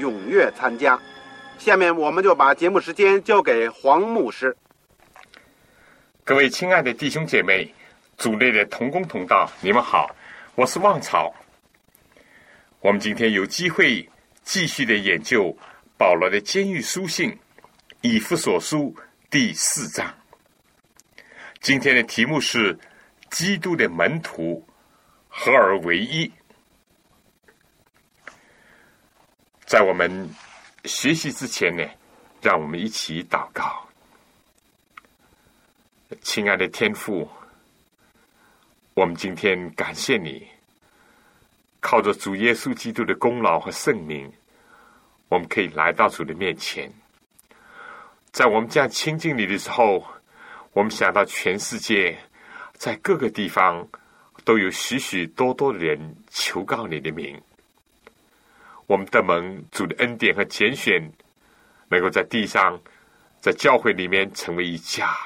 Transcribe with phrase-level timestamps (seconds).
[0.00, 0.98] 踊跃参加。
[1.58, 4.56] 下面我们就把节目时间交给黄牧师。
[6.24, 7.72] 各位亲爱的弟兄姐妹、
[8.16, 10.14] 组内的同工同道，你们好，
[10.54, 11.34] 我是旺草。
[12.80, 14.08] 我们今天有机会
[14.42, 15.54] 继续的研究
[15.98, 17.30] 保罗的监狱书信
[18.00, 18.94] 《以弗所书》
[19.28, 20.14] 第四章。
[21.60, 22.78] 今天的题目是
[23.30, 24.66] “基督的门徒
[25.28, 26.32] 合而为一”。
[29.70, 30.28] 在我们
[30.84, 31.84] 学习之前呢，
[32.42, 33.86] 让我们一起祷告。
[36.22, 37.30] 亲爱的天父，
[38.94, 40.44] 我们今天感谢你，
[41.78, 44.28] 靠着主耶稣基督的功劳和圣名，
[45.28, 46.92] 我们可以来到主的面前。
[48.32, 50.04] 在我们这样亲近你的时候。
[50.72, 52.16] 我们想到全世界，
[52.74, 53.88] 在各个地方
[54.44, 57.40] 都有许许多多的人求告你的名。
[58.90, 61.00] 我们的蒙主的恩典和拣选，
[61.90, 62.76] 能够在地上，
[63.40, 65.16] 在教会里面成为一家。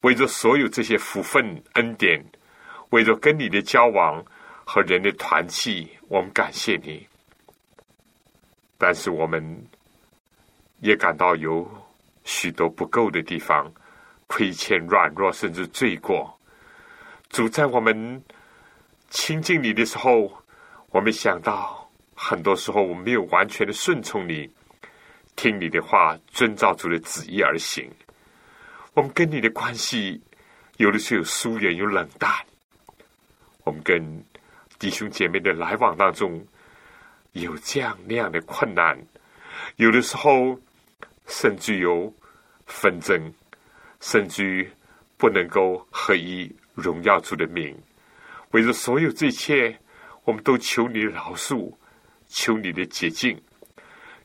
[0.00, 2.20] 为着所有这些福分恩典，
[2.90, 4.20] 为着跟你的交往
[4.64, 7.06] 和人的团契，我们感谢你。
[8.76, 9.64] 但是我们
[10.80, 11.64] 也感到有
[12.24, 13.72] 许多不够的地方。
[14.26, 16.36] 亏欠、软弱，甚至罪过。
[17.30, 18.20] 主在我们
[19.10, 20.42] 亲近你的时候，
[20.90, 21.77] 我们想到
[22.20, 24.50] 很多时候我们没有完全的顺从你，
[25.36, 27.88] 听你的话，遵照主的旨意而行。
[28.94, 30.20] 我们跟你的关系
[30.78, 32.30] 有的时候有疏远，有冷淡。
[33.62, 34.02] 我们跟
[34.80, 36.44] 弟兄姐妹的来往当中
[37.34, 38.98] 有这样那样的困难，
[39.76, 40.58] 有的时候
[41.28, 42.12] 甚至有
[42.66, 43.32] 纷争。
[44.00, 44.70] 甚至于
[45.16, 47.76] 不能够合一荣耀主的名，
[48.52, 49.76] 为了所有这一切，
[50.22, 51.74] 我们都求你饶恕，
[52.28, 53.40] 求你的洁净。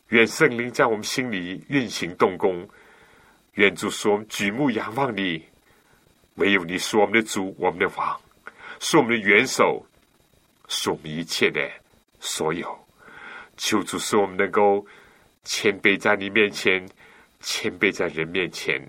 [0.09, 2.67] 愿圣灵在我们心里运行动工。
[3.53, 5.43] 愿主说：“我们举目仰望你，
[6.35, 8.19] 唯有你是我们的主，我们的王，
[8.79, 9.85] 是我们的元首，
[10.67, 11.67] 是我们一切的
[12.19, 12.77] 所有。”
[13.55, 14.83] 求主使我们能够
[15.43, 16.83] 谦卑在你面前，
[17.39, 18.81] 谦卑在人面前。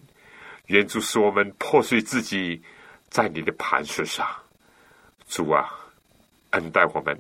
[0.69, 2.63] 愿主使我们破碎自己，
[3.11, 4.27] 在你的磐石上，
[5.29, 5.69] 主啊，
[6.53, 7.15] 恩待我们，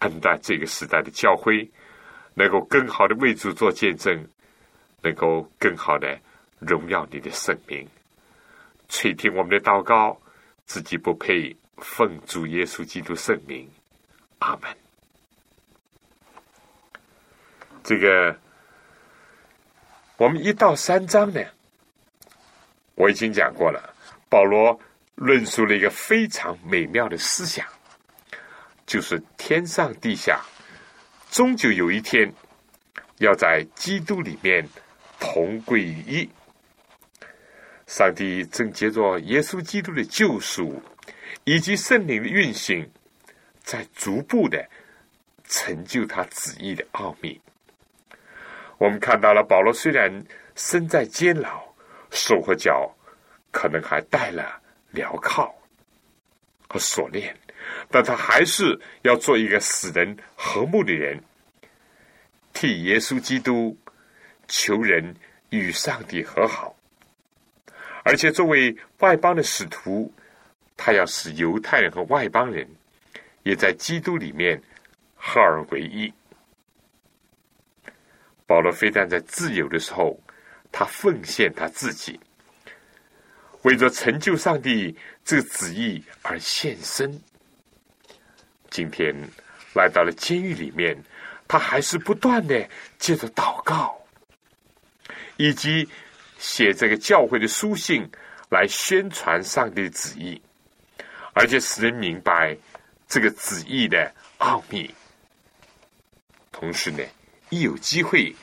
[0.00, 1.68] 恩待这个时代的教会，
[2.34, 4.26] 能够更好的为主做见证，
[5.02, 6.18] 能够更好的
[6.58, 7.86] 荣耀你的圣名，
[8.88, 10.20] 垂听我们的祷告，
[10.66, 13.68] 自己不配奉主耶稣基督圣名，
[14.38, 14.70] 阿门。
[17.82, 18.38] 这个，
[20.16, 21.40] 我们一到三章呢。
[22.94, 23.94] 我已经讲过了，
[24.28, 24.78] 保罗
[25.14, 27.64] 论述了一个非常美妙的思想，
[28.88, 30.40] 就是天上地下，
[31.30, 32.28] 终究有一天
[33.18, 34.68] 要在基督里面
[35.20, 36.28] 同归于一。
[37.86, 40.82] 上帝正借着耶稣基督的救赎
[41.44, 42.90] 以及圣灵的运行，
[43.62, 44.68] 在逐步的
[45.46, 47.40] 成就他旨意的奥秘。
[48.78, 50.24] 我们看到了保罗虽然
[50.56, 51.68] 身在监牢。
[52.10, 52.90] 手和脚
[53.52, 54.58] 可能还带了
[54.94, 55.54] 镣铐
[56.66, 57.36] 和锁链，
[57.90, 61.22] 但他还是要做一个使人和睦的人，
[62.52, 63.76] 替耶稣基督
[64.46, 65.14] 求人
[65.50, 66.74] 与上帝和好。
[68.04, 70.12] 而且作为外邦的使徒，
[70.76, 72.68] 他要使犹太人和外邦人
[73.42, 74.60] 也在基督里面
[75.16, 76.12] 合而为一。
[78.46, 80.18] 保罗非但在自由的时候。
[80.70, 82.20] 他奉献他自己，
[83.62, 84.94] 为着成就上帝
[85.24, 87.10] 这个旨意而献身。
[88.70, 89.14] 今天
[89.74, 90.96] 来到了监狱里面，
[91.46, 92.68] 他还是不断的
[92.98, 93.96] 借着祷告，
[95.36, 95.88] 以及
[96.38, 98.08] 写这个教会的书信
[98.50, 100.40] 来宣传上帝的旨意，
[101.32, 102.56] 而且使人明白
[103.06, 104.94] 这个旨意的奥秘。
[106.52, 107.02] 同时呢，
[107.50, 108.34] 一有机会，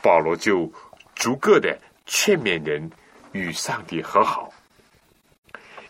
[0.00, 0.72] 保罗就
[1.14, 1.76] 逐个的
[2.06, 2.90] 劝勉人
[3.32, 4.52] 与上帝和好，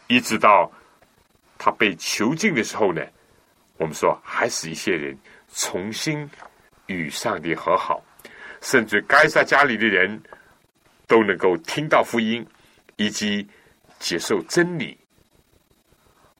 [0.06, 0.72] 一直到
[1.58, 3.02] 他被囚禁的时候呢，
[3.78, 5.16] 我们说还是一些人
[5.52, 6.28] 重新。
[6.88, 8.00] 与上帝和好，
[8.60, 10.22] 甚至该撒家里的人
[11.08, 12.46] 都能够听到福音，
[12.94, 13.44] 以及
[13.98, 14.96] 接受真理。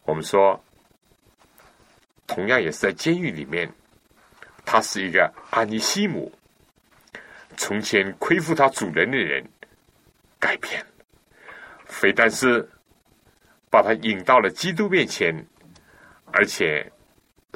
[0.05, 0.65] 我们说，
[2.29, 3.69] 同样也是在监狱里面，
[4.65, 6.33] 他是一个阿尼西姆，
[7.57, 9.45] 从前亏负他主人的人
[10.39, 10.87] 改变了，
[11.87, 12.65] 非但是
[13.69, 15.35] 把他引到了基督面前，
[16.27, 16.89] 而且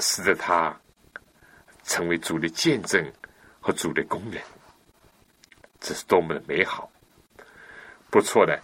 [0.01, 0.75] 使得他。
[1.83, 3.05] 成为主的见证
[3.59, 4.41] 和主的工人，
[5.81, 6.89] 这是多么的美好！
[8.11, 8.57] 不错的，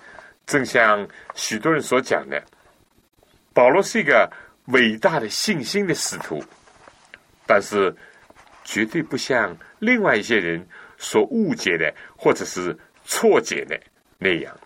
[0.45, 2.41] 正像许多人所讲的，
[3.53, 4.31] 保罗是一个
[4.67, 6.41] 伟大的信心的使徒，
[7.49, 7.93] 但是
[8.63, 10.65] 绝对不像另外一些人
[10.97, 13.77] 所误解的或者是错解的
[14.19, 14.57] 那样，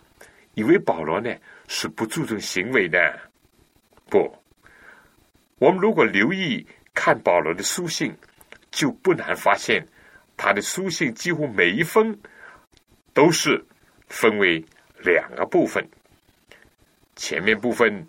[0.53, 1.33] 以为保罗呢
[1.67, 3.19] 是不注重行为的。
[4.07, 4.31] 不，
[5.61, 8.11] 我们如果留意看保罗的书信。
[8.71, 9.85] 就不难发现，
[10.37, 12.17] 他的书信几乎每一封
[13.13, 13.61] 都是
[14.07, 14.63] 分为
[14.99, 15.85] 两个部分。
[17.17, 18.07] 前面部分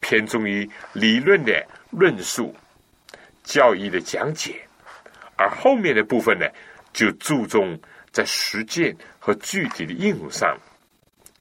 [0.00, 2.52] 偏重于理论的论述、
[3.44, 4.60] 教义的讲解，
[5.36, 6.46] 而后面的部分呢，
[6.92, 7.78] 就注重
[8.10, 10.58] 在实践和具体的应用上。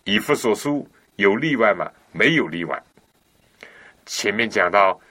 [0.04, 1.92] 以弗所书有例外吗？
[2.12, 2.80] 没有例外。
[4.06, 5.02] 前面讲到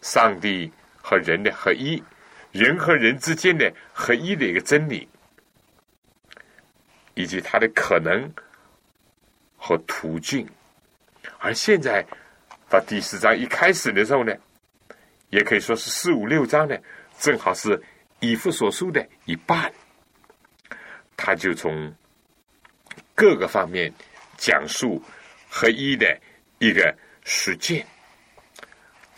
[0.00, 2.02] 上帝和人的合一。
[2.50, 5.06] 人和人之间的合一的一个真理，
[7.14, 8.26] 以及它的可能
[9.54, 10.48] 和途径。
[11.38, 12.04] 而现在
[12.70, 14.34] 到第四章一开始的时候呢，
[15.28, 16.74] 也可以说是四五六章呢，
[17.18, 17.80] 正好是
[18.20, 19.70] 以父所书的一半。
[21.14, 21.94] 他就从
[23.14, 23.92] 各个方面
[24.38, 25.00] 讲述
[25.50, 26.18] 合一的
[26.58, 27.86] 一个实践。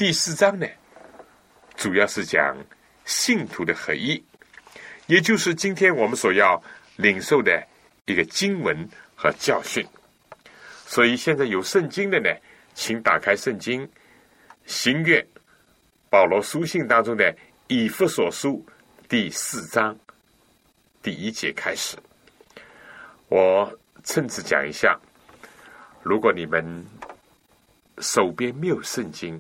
[0.01, 0.67] 第四章呢，
[1.77, 2.57] 主要是讲。
[3.05, 4.25] 信徒的合一，
[5.07, 6.63] 也就是今天我们所要
[6.97, 7.63] 领受的
[8.07, 9.87] 一个经文和教训。
[10.87, 12.31] 所以现在有圣经的呢，
[12.73, 13.87] 请打开圣经，
[14.65, 15.23] 新月
[16.09, 17.37] 保罗书信当中的
[17.69, 18.65] 以弗所书
[19.07, 19.95] 第四章
[21.03, 21.99] 第一节开始。
[23.29, 23.71] 我
[24.03, 24.99] 趁此讲一下，
[26.03, 26.87] 如果你们
[27.99, 29.39] 手边没有圣经，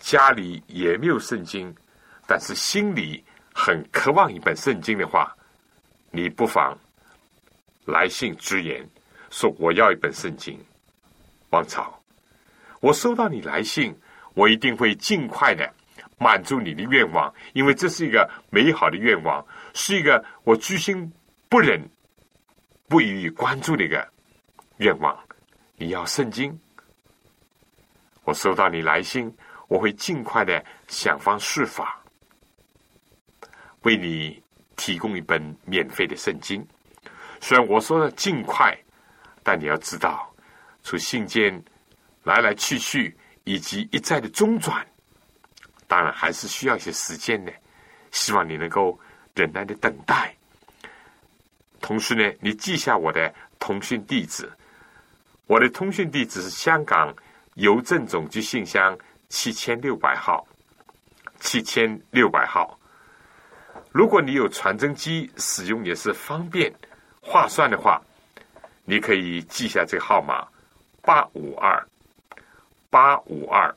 [0.00, 1.72] 家里也没有圣经。
[2.26, 3.22] 但是心里
[3.54, 5.32] 很渴望一本圣经的话，
[6.10, 6.76] 你不妨
[7.84, 8.88] 来信直言
[9.30, 10.58] 说我要一本圣经。
[11.50, 12.00] 王朝，
[12.80, 13.92] 我收到你来信，
[14.34, 15.68] 我一定会尽快的
[16.18, 19.44] 满足你的愿望，因为这是一个美好的愿望，
[19.74, 21.12] 是一个我居心
[21.48, 21.80] 不忍
[22.86, 24.06] 不予以关注的一个
[24.76, 25.18] 愿望。
[25.76, 26.56] 你要圣经，
[28.22, 29.36] 我收到你来信，
[29.70, 31.96] 我会尽快的想方设法。
[33.82, 34.42] 为你
[34.74, 36.66] 提供一本免费的圣经，
[37.40, 38.76] 虽然我说的尽快，
[39.44, 40.28] 但你要知道，
[40.82, 41.62] 从信件
[42.24, 44.84] 来来去去以及一再的中转，
[45.86, 47.52] 当然还是需要一些时间的。
[48.10, 48.98] 希望你能够
[49.36, 50.34] 忍耐的等待。
[51.80, 54.50] 同时呢，你记下我的通讯地址，
[55.46, 57.14] 我的通讯地址是香港
[57.54, 58.98] 邮政总局信箱
[59.30, 60.46] 七千六百号，
[61.38, 62.78] 七千六百号。
[63.92, 66.72] 如果你有传真机，使用也是方便、
[67.20, 68.02] 划算的话，
[68.84, 70.46] 你可以记下这个号码：
[71.00, 71.88] 八五二
[72.90, 73.74] 八五二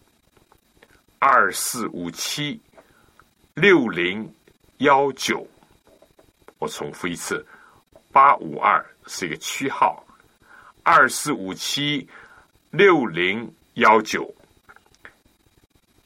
[1.20, 2.60] 二四五七
[3.54, 4.30] 六零
[4.78, 5.48] 幺九。
[6.58, 7.46] 我重复一次：
[8.12, 10.04] 八五二是一个区号，
[10.82, 12.10] 二四五七
[12.72, 14.34] 六零幺九。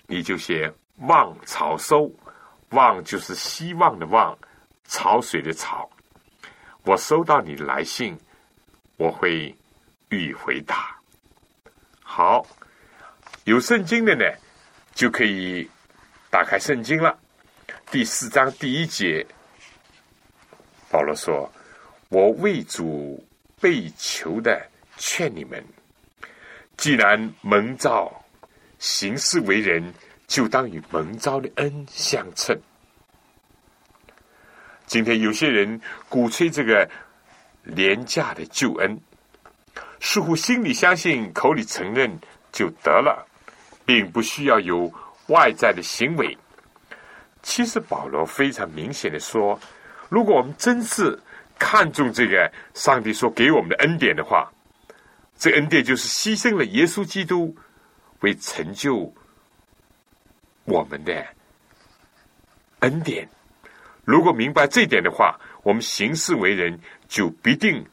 [0.08, 0.74] 你就写
[1.08, 2.12] “望潮收”。
[2.72, 4.38] 望就是希望的望，
[4.90, 5.90] 潮水的潮。
[6.84, 8.18] 我收到你的来信，
[8.98, 9.56] 我会
[10.10, 10.98] 予以回答。
[12.02, 12.46] 好，
[13.46, 14.26] 有圣经的呢，
[14.94, 15.70] 就可以
[16.30, 17.18] 打开圣经了。
[17.90, 19.26] 第四章第一节，
[20.92, 21.50] 保罗说
[22.10, 23.26] ：“我为主
[23.62, 25.66] 被囚的，劝你们，
[26.76, 28.12] 既然蒙召
[28.80, 29.94] 行事为人。”
[30.28, 32.54] 就当与蒙召的恩相称。
[34.86, 35.80] 今天有些人
[36.10, 36.86] 鼓吹这个
[37.64, 39.00] 廉价的救恩，
[40.02, 42.20] 似乎心里相信，口里承认
[42.52, 43.26] 就得了，
[43.86, 44.94] 并不需要有
[45.28, 46.38] 外在的行为。
[47.42, 49.58] 其实保罗非常明显的说，
[50.10, 51.18] 如果我们真是
[51.58, 54.52] 看重这个上帝所给我们的恩典的话，
[55.38, 57.56] 这恩典就是牺牲了耶稣基督，
[58.22, 59.14] 为成就
[60.66, 61.26] 我们的
[62.80, 63.28] 恩典。
[64.04, 67.86] 如果明白这点的话，我们行事为人就必定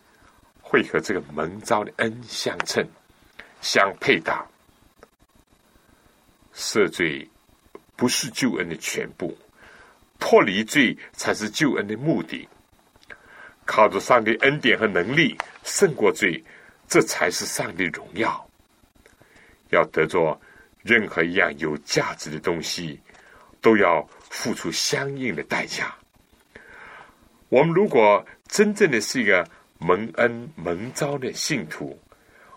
[0.63, 2.87] 会和这个蒙召的恩相称、
[3.61, 4.47] 相配搭。
[6.55, 7.29] 赦罪
[7.97, 9.37] 不是救恩的全部，
[10.21, 12.49] 脱离罪才是救恩的目的。
[13.67, 16.45] 靠着上帝恩典和能力胜过罪，
[16.87, 18.49] 这才是上帝荣耀。
[19.71, 20.41] 要得着
[20.83, 23.01] 任何一样有价值的东西，
[23.61, 25.95] 都要付出相应的代价。
[27.49, 29.47] 我们如果真正的是一个
[29.79, 31.99] 蒙恩蒙召的信徒，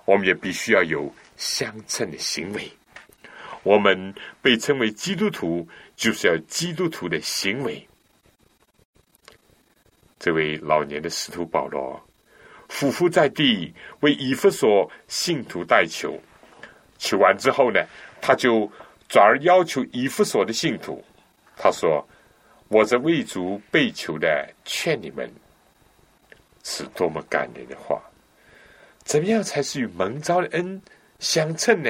[0.05, 2.71] 我们也必须要有相称的行为。
[3.63, 7.85] 我们被称为基督徒，就是要基督徒的行为。
[10.19, 12.01] 这位老年的使徒保罗，
[12.69, 16.17] 俯伏在地为以弗所信徒代求，
[16.97, 17.83] 求完之后呢，
[18.21, 18.71] 他就
[19.07, 21.03] 转而要求以弗所的信徒，
[21.55, 22.07] 他说。
[22.69, 25.31] 我这未足被求的劝你们，
[26.65, 28.03] 是多么感人的话！
[29.05, 30.81] 怎么样才是与蒙召的恩
[31.17, 31.89] 相称呢？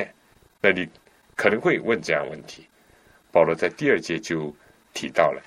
[0.61, 0.87] 那你
[1.35, 2.67] 可能会问这样问题。
[3.31, 4.55] 保罗在第二节就
[4.93, 5.41] 提到了：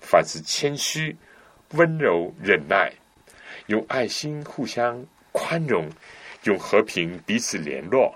[0.00, 1.14] 凡是谦虚、
[1.72, 2.90] 温柔、忍耐，
[3.66, 5.86] 用爱心互相宽容，
[6.44, 8.14] 用和平彼此联络，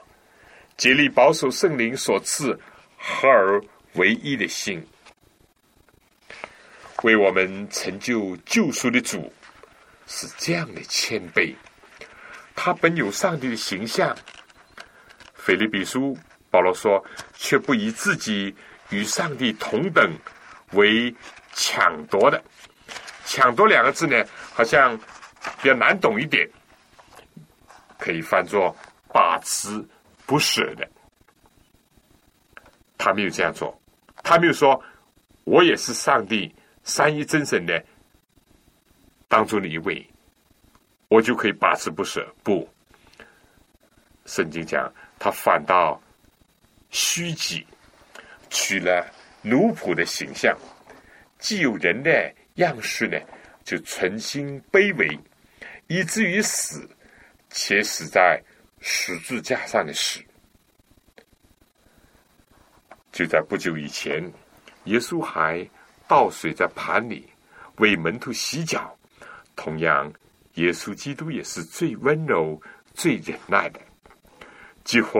[0.78, 2.58] 竭力保守圣灵所赐
[2.96, 3.60] 合而
[3.94, 4.80] 为一的心。
[7.02, 9.32] 为我们成就救赎的主
[10.06, 11.52] 是这样的谦卑，
[12.54, 14.16] 他本有上帝的形象。
[15.34, 16.16] 腓立比书
[16.48, 17.04] 保罗说，
[17.34, 18.54] 却不以自己
[18.90, 20.12] 与上帝同等
[20.72, 21.12] 为
[21.54, 22.40] 抢夺的。
[23.24, 24.96] 抢夺两个字呢，好像
[25.60, 26.48] 比较难懂一点，
[27.98, 28.74] 可以翻作
[29.12, 29.84] 把持
[30.28, 30.86] 不舍的。
[32.98, 33.80] 他没有这样做，
[34.22, 34.80] 他没有说，
[35.44, 36.54] 我也是上帝。
[36.84, 37.84] 三一真神的
[39.28, 40.06] 当中的一位，
[41.08, 42.26] 我就可以把持不舍。
[42.42, 42.66] 不，
[44.24, 46.00] 圣经讲他反倒
[46.88, 47.66] 虚己，
[48.48, 49.06] 取了
[49.42, 50.56] 奴仆的形象，
[51.38, 53.18] 既有人的样式呢，
[53.64, 55.18] 就存心卑微，
[55.88, 56.88] 以至于死，
[57.50, 58.42] 且死在
[58.80, 60.20] 十字架上的死。
[63.12, 64.32] 就在不久以前，
[64.84, 65.68] 耶稣还。
[66.10, 67.28] 倒水在盘里，
[67.76, 68.96] 为门徒洗脚。
[69.54, 70.10] 同样，
[70.54, 72.58] 耶稣基督也是最温柔、
[72.94, 73.78] 最忍耐的。
[74.84, 75.18] 几乎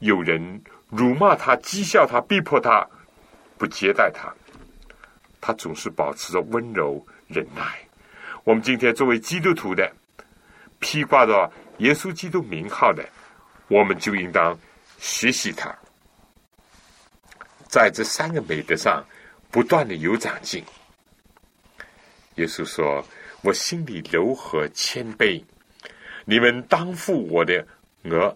[0.00, 2.86] 有人辱骂他、讥笑他、逼迫他，
[3.56, 4.30] 不接待他，
[5.40, 7.78] 他总是保持着温柔忍耐。
[8.44, 9.90] 我们今天作为基督徒的，
[10.80, 13.06] 披挂着耶稣基督名号的，
[13.68, 14.58] 我们就应当
[14.98, 15.76] 学习他，
[17.68, 19.04] 在这三个美德上。
[19.52, 20.64] 不断的有长进。
[22.36, 23.04] 耶稣说
[23.42, 25.42] ：“我心里柔和谦卑，
[26.24, 27.66] 你们当负我的
[28.04, 28.32] 额，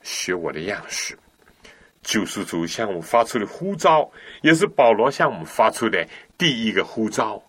[0.00, 1.18] 学我的样式。”
[2.02, 4.08] 救赎主向我们发出的呼召，
[4.42, 6.06] 也是保罗向我们发出的
[6.38, 7.42] 第一个呼召。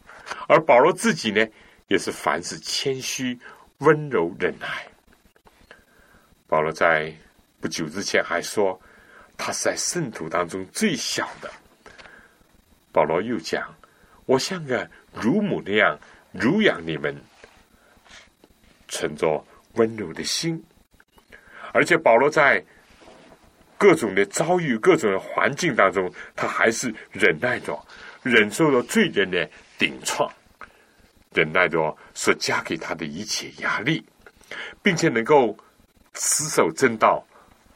[0.48, 1.48] 而保罗自己呢，
[1.90, 3.40] 也是凡事谦虚、
[3.80, 4.88] 温柔、忍耐。
[6.48, 7.14] 保罗在
[7.60, 8.80] 不久之前还说。
[9.38, 11.52] 他是在圣徒当中最小的。
[12.94, 13.76] 保罗又讲
[14.26, 16.00] ：“我像个乳母那样
[16.32, 17.14] 乳养你们，
[18.88, 20.64] 存着温柔的心。”
[21.74, 22.64] 而且保罗在
[23.78, 27.78] 各种的遭遇、各种的环境当中，他还是忍耐着，
[28.24, 29.46] 忍受着罪人的
[29.78, 30.32] 顶撞，
[31.36, 34.04] 忍耐着所加给他的一切压力，
[34.82, 35.56] 并且能够
[36.16, 37.24] 持守正道，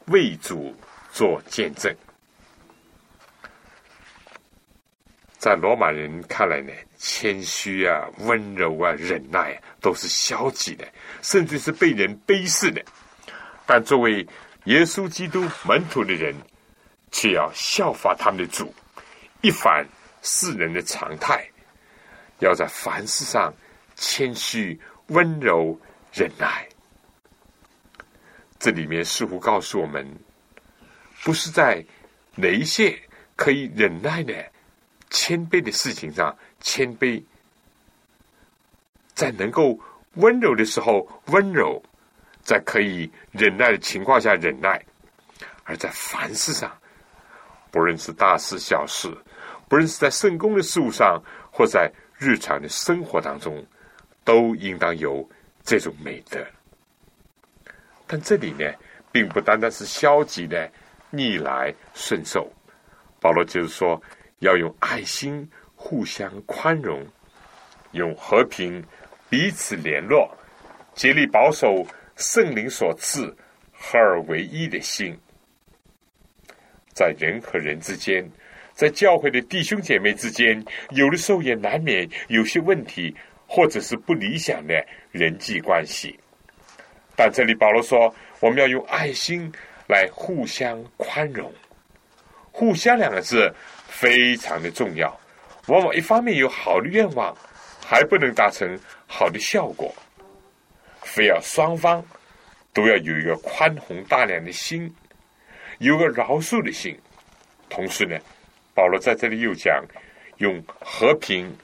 [0.06, 0.74] 为主。
[1.12, 1.92] 做见证，
[5.38, 10.86] 在罗马人看来呢，谦虚啊、温柔啊、忍耐啊都是消极的，
[11.20, 12.80] 甚至是被人卑视的。
[13.66, 14.24] 但作为
[14.66, 16.32] 耶稣基督门徒的人，
[17.10, 18.72] 却要效法他们的主，
[19.40, 19.84] 一反
[20.22, 21.44] 世人的常态，
[22.40, 23.52] 要在凡事上
[23.94, 24.78] 谦虚、
[25.08, 25.78] 温柔、
[26.12, 26.68] 忍耐。
[28.58, 30.06] 这里面似乎告诉我们。
[31.22, 31.84] 不是在
[32.34, 32.98] 哪一些
[33.36, 34.34] 可以忍耐的
[35.10, 37.22] 谦卑的事情上谦卑，
[39.12, 39.78] 在能够
[40.14, 41.82] 温柔的时候温柔，
[42.42, 44.82] 在可以忍耐的情况下忍耐，
[45.64, 46.74] 而在凡事上，
[47.70, 49.14] 不论是大事小事，
[49.68, 53.64] 不论是在圣公的事物上，或在日常的生活当中，
[54.24, 55.26] 都应当有
[55.64, 56.38] 这种美德。
[58.06, 58.70] 但这里呢，
[59.10, 60.70] 并不单单是消极的
[61.08, 62.52] 逆来顺受。
[63.20, 64.00] 保罗就是说，
[64.40, 67.06] 要用爱心互相宽容，
[67.92, 68.84] 用和平
[69.30, 70.30] 彼此联络，
[70.92, 71.86] 竭力保守
[72.16, 73.34] 圣灵所赐
[73.72, 75.18] 合而为一的心，
[76.92, 78.30] 在人和人之间，
[78.80, 83.14] 在教会的弟兄姐妹之间，有的时候也难免有些问题，
[83.46, 84.82] 或者是不理想的
[85.12, 86.18] 人际关系。
[87.14, 88.10] 但这里保罗说，
[88.40, 89.52] 我们要用爱心
[89.86, 91.52] 来互相宽容。
[92.50, 93.54] 互相两个字
[93.86, 95.14] 非常的重要，
[95.66, 97.36] 往往一方面有好的愿望，
[97.84, 98.66] 还不能达成
[99.06, 99.94] 好的效果，
[101.02, 102.02] 非要双方
[102.72, 104.90] 都要有一个宽宏大量的心，
[105.80, 106.98] 有个饶恕的心。
[107.68, 108.18] 同时呢，
[108.74, 109.84] 保罗在这里又讲，
[110.38, 111.54] 用和平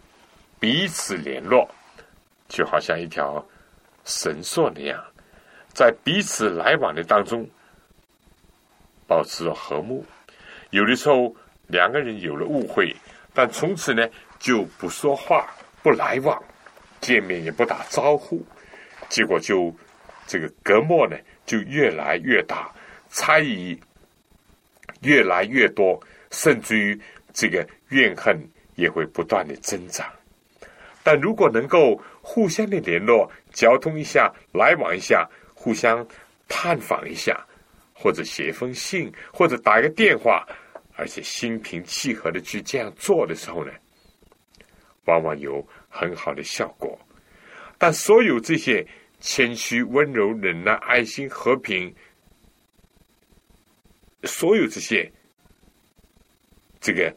[0.58, 1.68] 彼此联络，
[2.48, 3.44] 就好像一条
[4.04, 5.02] 绳索那样，
[5.72, 7.48] 在彼此来往的当中
[9.06, 10.04] 保持着和睦。
[10.70, 11.34] 有的时候
[11.68, 12.94] 两个人有了误会，
[13.32, 14.06] 但从此呢
[14.38, 15.48] 就不说话、
[15.82, 16.42] 不来往，
[17.00, 18.44] 见面也不打招呼，
[19.08, 19.74] 结果就
[20.26, 22.70] 这个隔膜呢就越来越大，
[23.08, 23.78] 猜疑
[25.02, 25.98] 越来越多，
[26.36, 27.00] 甚至于
[27.32, 28.38] 这个怨恨
[28.74, 30.06] 也会不断的增长。
[31.02, 36.06] 但如果能够互相的联络、交通一下、来往一下、互相
[36.46, 37.42] 探访一下。
[37.98, 40.46] 或者写一封信，或者打一个电话，
[40.96, 43.72] 而且心平气和的去这样做的时候呢，
[45.06, 46.96] 往往有很好的效果。
[47.78, 48.86] 但所有这些
[49.18, 51.92] 谦虚、温柔、忍耐、爱心、和平，
[54.24, 55.10] 所有这些
[56.86, 57.12] 这个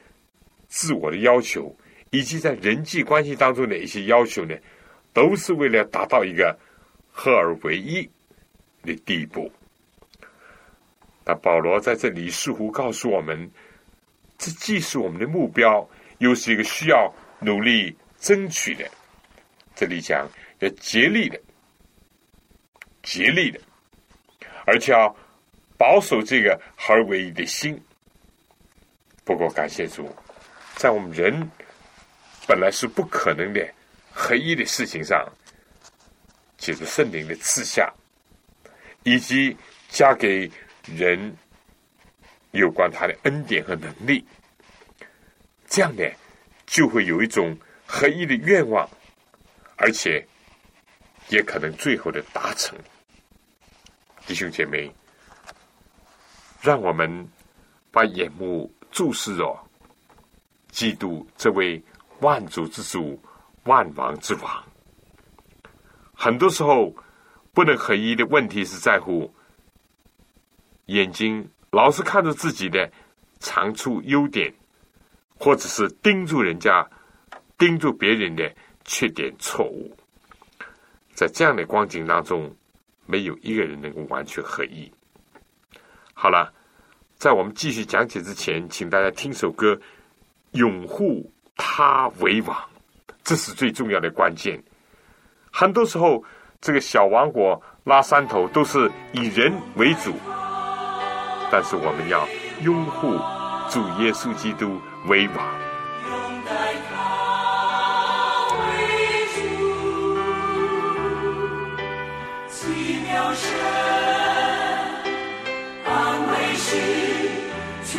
[0.67, 1.77] 自我的要求，
[2.09, 4.55] 以及在人际关系当中的一些要求呢，
[5.13, 6.57] 都是为了达到一个
[7.11, 8.09] 合而为一
[8.81, 9.51] 的地步。
[11.23, 13.51] 那保罗在这里似乎告诉我们，
[14.39, 18.89] 这既是我们的目标，又是一个需要努力争取的。
[19.75, 20.27] 这里讲
[20.61, 21.39] 要竭力的、
[23.03, 23.61] 竭力的，
[24.65, 25.15] 而且要
[25.77, 27.79] 保守这个合而为一的心。
[29.23, 30.13] 不过感谢主，
[30.75, 31.49] 在我们人
[32.47, 33.73] 本来是不可能的
[34.11, 35.27] 合一的事情上，
[36.57, 37.93] 借着圣灵的赐下，
[39.03, 39.55] 以及
[39.89, 40.51] 加给。
[40.95, 41.37] 人
[42.49, 44.25] 有关他的恩典和能力，
[45.67, 46.03] 这样呢，
[46.65, 47.55] 就会有一种
[47.85, 48.89] 合一的愿望，
[49.75, 50.25] 而且
[51.27, 52.75] 也可能最后的达成。
[54.25, 54.91] 弟兄姐妹，
[56.59, 57.29] 让我们
[57.91, 59.57] 把眼目注视着
[60.69, 61.81] 基督这位
[62.21, 63.21] 万主之主、
[63.63, 64.63] 万王之王。
[66.13, 66.93] 很多时候，
[67.53, 69.33] 不能合一的问题是在乎。
[70.85, 72.91] 眼睛老是看着自己的
[73.39, 74.53] 长处、优点，
[75.37, 76.87] 或者是盯住人家、
[77.57, 78.51] 盯住别人的
[78.85, 79.95] 缺点、错误，
[81.13, 82.53] 在这样的光景当中，
[83.05, 84.91] 没有一个人能够完全合一。
[86.13, 86.51] 好了，
[87.19, 89.73] 在我们继续讲解之前，请大家听首歌，
[90.53, 92.57] 《拥护他为王》，
[93.25, 94.57] 这是最重要的关键。
[95.51, 96.23] 很多时候，
[96.61, 100.13] 这个小王国拉山头都是以人为主。
[101.51, 102.25] 但是我们要
[102.63, 103.09] 拥护
[103.69, 105.68] 主耶稣基督为王。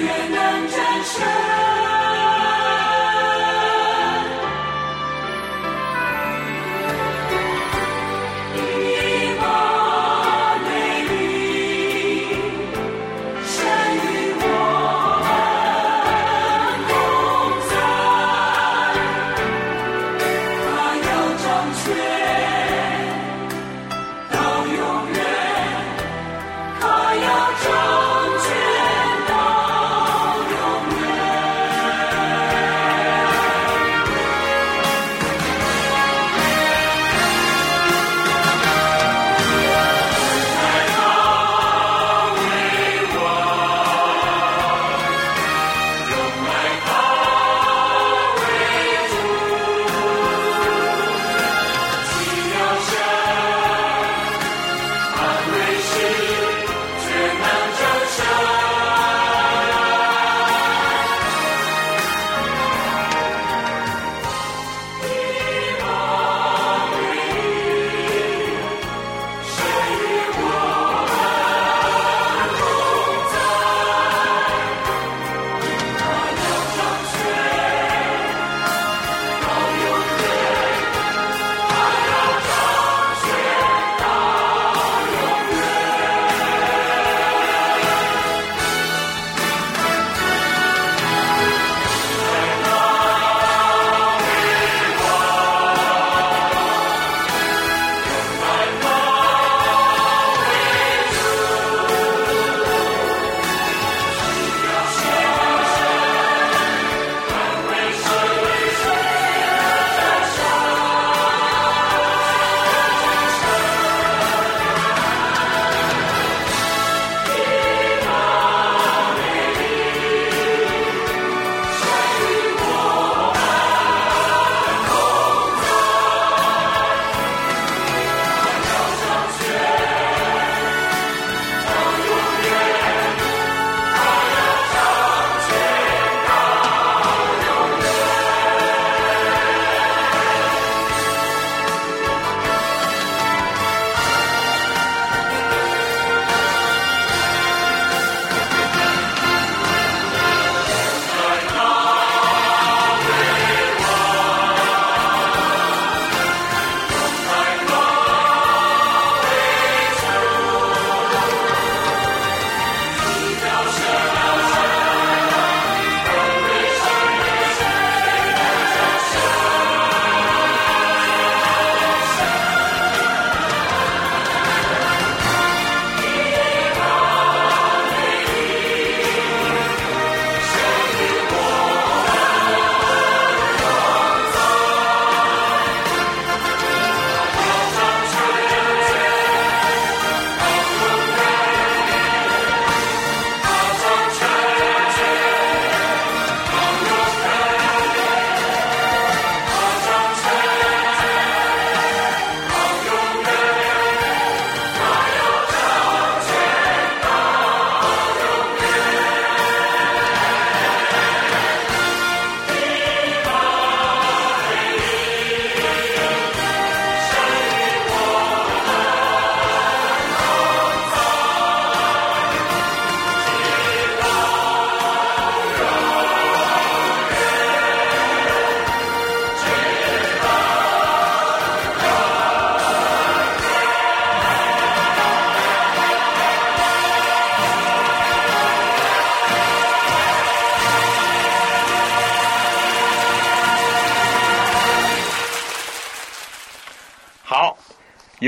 [0.00, 1.69] 越难战胜。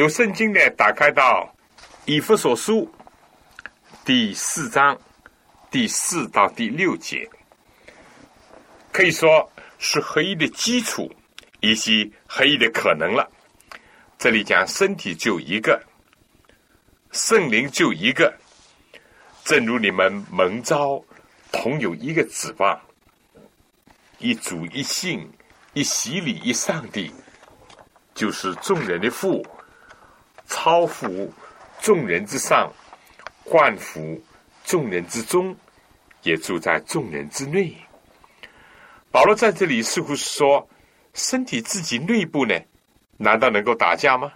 [0.03, 1.49] 有圣经呢，打开到
[2.07, 2.93] 以弗所书
[4.05, 4.99] 第四章
[5.71, 7.31] 第四到第六节，
[8.91, 11.09] 可以说是合一的基础
[11.61, 13.31] 以及合一的可能了。
[14.19, 15.81] 这里讲身体就一个，
[17.13, 18.37] 圣灵就一个，
[19.45, 21.01] 正如你们蒙召
[21.53, 22.77] 同有一个指望，
[24.19, 25.31] 一主一信
[25.75, 27.15] 一洗礼一上帝，
[28.17, 29.47] 就是众人的父，
[30.47, 31.33] 超乎
[31.81, 32.73] 众人之上，
[33.45, 34.21] 冠服
[34.65, 35.57] 众人之中，
[36.23, 37.75] 也住在众人之内。
[39.11, 40.69] 保罗在这里似乎是说，
[41.15, 42.59] 身体自己内部呢？
[43.19, 44.33] 难道能够打架吗？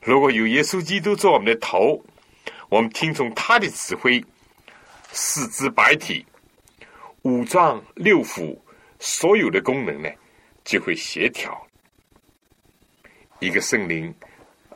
[0.00, 2.02] 如果有耶稣基督做我们的头，
[2.68, 4.24] 我们听从他的指挥，
[5.12, 6.24] 四肢百体、
[7.22, 8.56] 五脏六腑
[8.98, 10.08] 所有的功能呢，
[10.64, 11.66] 就会协调。
[13.40, 14.14] 一个圣灵，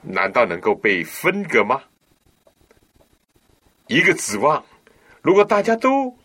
[0.07, 1.83] 难道能够被分割吗？
[3.87, 4.65] 一个指望，
[5.23, 6.17] 如果大家都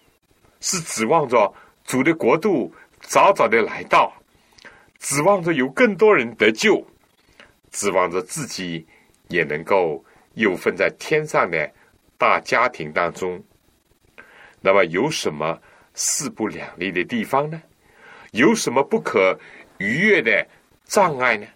[0.60, 4.14] 是指望着主的国度早早的来到。
[5.00, 6.86] 指望着有更多人得救，
[7.72, 8.86] 指望着自己
[9.30, 11.72] 也能够有份在天上的
[12.18, 13.42] 大家庭当中，
[14.60, 15.58] 那么有什么
[15.94, 17.62] 势不两立的地方呢？
[18.32, 19.40] 有什么不可
[19.78, 20.46] 逾越的
[20.84, 21.48] 障碍呢？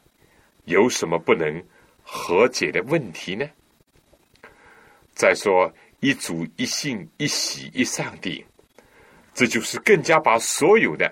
[0.64, 1.62] 有什么不能
[2.04, 3.50] 和解的问题呢？
[5.16, 8.46] 再说一主一信一喜一上帝，
[9.34, 11.12] 这就是更加把所有的。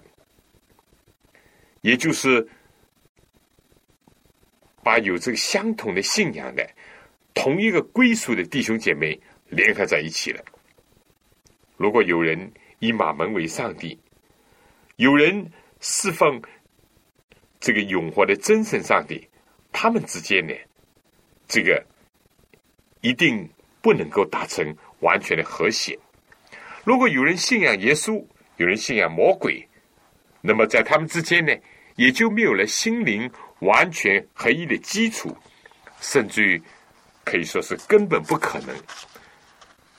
[1.81, 2.47] 也就是
[4.83, 6.69] 把有这个相同的信仰的、
[7.33, 10.43] 同一个归属的弟兄姐妹联合在一起了。
[11.77, 13.99] 如果有人以马门为上帝，
[14.97, 16.39] 有人侍奉
[17.59, 19.27] 这个永活的真神上帝，
[19.71, 20.53] 他们之间呢，
[21.51, 21.85] 这个
[23.01, 23.47] 一定
[23.81, 25.99] 不能够达成完全的和谐。
[26.85, 29.67] 如果有人信仰耶稣，有人信仰魔鬼。
[30.39, 31.53] 那么，在他们之间呢，
[31.97, 35.35] 也就没有了心灵完全合一的基础，
[35.99, 36.63] 甚至于
[37.25, 38.73] 可以说是根本不可能。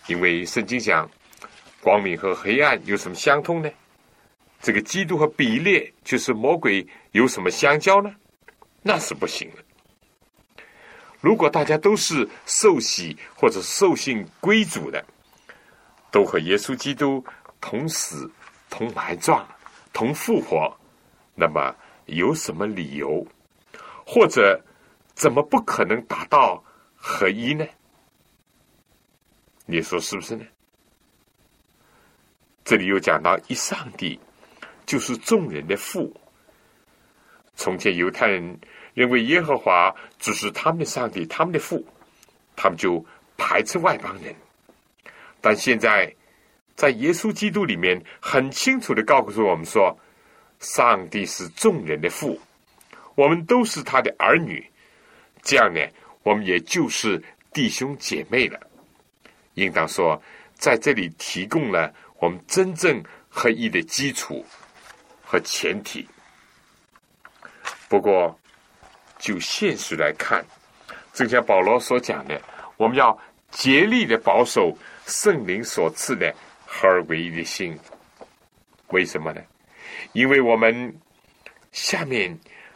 [0.06, 1.08] 因为圣经讲，
[1.82, 3.70] 光明和黑暗有什么相通呢？
[4.62, 8.10] 这个基督和比列就是魔鬼有什么相交呢？
[8.80, 9.62] 那是不行的。
[11.22, 15.02] 如果大家都是受洗或者受信归主的，
[16.10, 17.24] 都和耶稣基督
[17.60, 18.30] 同死
[18.68, 19.48] 同埋葬。
[19.94, 20.74] 同复活，
[21.34, 21.74] 那么
[22.06, 23.26] 有什么理由，
[24.06, 24.58] 或者
[25.14, 26.64] 怎么不可能达到
[26.96, 27.66] 合一呢？
[29.66, 30.44] 你说是不是呢？
[32.64, 34.18] 这里又讲到一上帝
[34.86, 36.10] 就是众人的父。
[37.54, 38.58] 从前犹太人
[38.94, 41.84] 认为耶和华只是他们的上帝，他们的父，
[42.56, 43.04] 他们就
[43.36, 44.34] 排斥外邦人。
[45.40, 46.14] 但现在。
[46.74, 49.96] 在耶稣基督里面，很清楚的告诉我们说，
[50.58, 52.40] 上帝是众人的父，
[53.14, 54.66] 我们都是他的儿女，
[55.42, 55.80] 这样呢，
[56.22, 58.58] 我们也就是弟兄姐妹了。
[59.54, 60.20] 应当说，
[60.54, 64.44] 在这里提供了我们真正合一的基础
[65.22, 66.08] 和前提。
[67.86, 68.36] 不过，
[69.22, 70.44] 就现实来看，
[71.14, 72.38] 正像保罗所讲的，
[72.76, 73.16] 我们要
[73.50, 76.34] 竭力的保守圣灵所赐的。
[76.74, 77.78] 合而为一的心，
[78.88, 79.42] 为什么呢？
[80.14, 80.98] 因为我们
[81.70, 82.34] 下面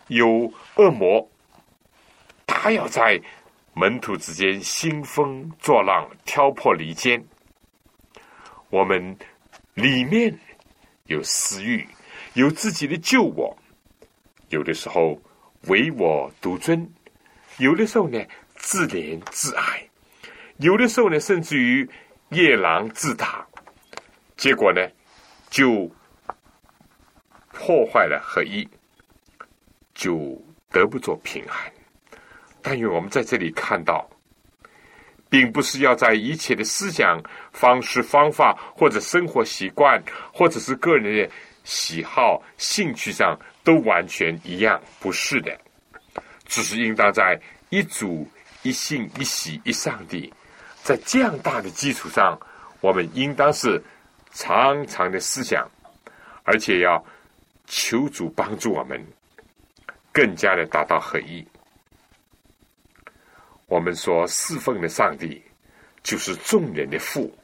[0.09, 1.26] 有恶魔，
[2.46, 3.18] 他要在
[3.72, 7.24] 门徒之间兴风作浪、挑破离间。
[8.68, 9.16] 我们
[9.72, 10.38] 里面
[11.06, 11.88] 有私欲，
[12.35, 13.56] 有自己的救我，
[14.50, 15.18] 有的时候
[15.66, 16.88] 唯我独尊，
[17.59, 18.22] 有的时候呢
[18.57, 19.88] 自怜自爱，
[20.59, 21.88] 有的时候呢甚至于
[22.31, 23.46] 夜郎自大。
[24.37, 24.81] 结果呢，
[25.48, 25.90] 就
[27.52, 28.68] 破坏了合一，
[29.94, 30.38] 就
[30.70, 31.72] 得不着平衡。
[32.61, 34.07] 但愿我们在这里看到，
[35.31, 37.18] 并不是要在一切的思想、
[37.50, 40.02] 方式、方法，或者生活习惯，
[40.35, 41.35] 或者是个人的
[41.66, 45.55] 喜好、兴趣上都完全一样，不是的。
[46.46, 48.26] 只是应当在一主、
[48.62, 50.33] 一信、一喜、一上帝，
[50.83, 52.40] 在这样大的基础上，
[52.81, 53.79] 我们应当是。
[54.38, 55.66] 长长的思想，
[56.44, 57.02] 而且要
[57.64, 59.02] 求主帮助我们，
[60.12, 61.42] 更加的达到合一。
[63.64, 65.42] 我们所侍奉的上帝，
[66.02, 67.35] 就是众人的父，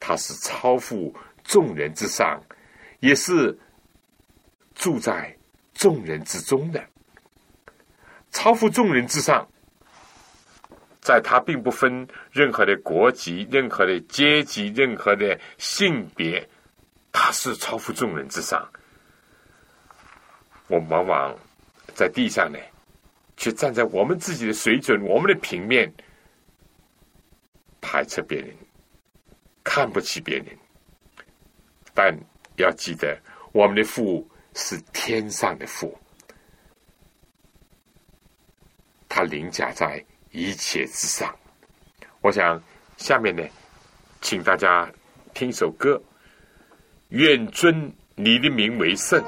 [0.00, 1.14] 他是超乎
[1.52, 2.42] 众人之上，
[3.00, 3.54] 也是
[4.74, 5.36] 住在
[5.74, 6.82] 众人之中的。
[8.30, 9.46] 超乎众人之上，
[11.02, 16.48] 在他并不分任何的国籍、任何的阶级、任何的性别，
[17.12, 18.66] 他是超乎众人之上。
[20.68, 21.38] 我们往往
[21.94, 22.58] 在地上呢，
[23.36, 25.92] 却站在我们自己的水准、我们的平面，
[27.82, 28.56] 排斥别人，
[29.62, 30.46] 看不起别人。
[31.94, 32.16] 但
[32.56, 33.18] 要记得，
[33.52, 35.96] 我们的父是天上的父。
[39.08, 41.34] 他凌驾在一切之上。
[42.22, 42.62] 我想，
[42.96, 43.42] 下面呢，
[44.20, 44.90] 请大家
[45.34, 45.96] 听首歌，
[47.08, 49.20] 《愿尊你的名为圣》。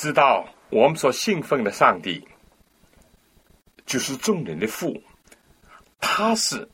[0.00, 2.26] 知道我们所信奉的上帝
[3.84, 4.98] 就是众人的父，
[6.00, 6.66] 他是，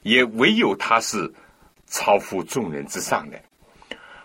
[0.00, 1.30] 也唯有他是
[1.86, 3.38] 超乎众人之上的，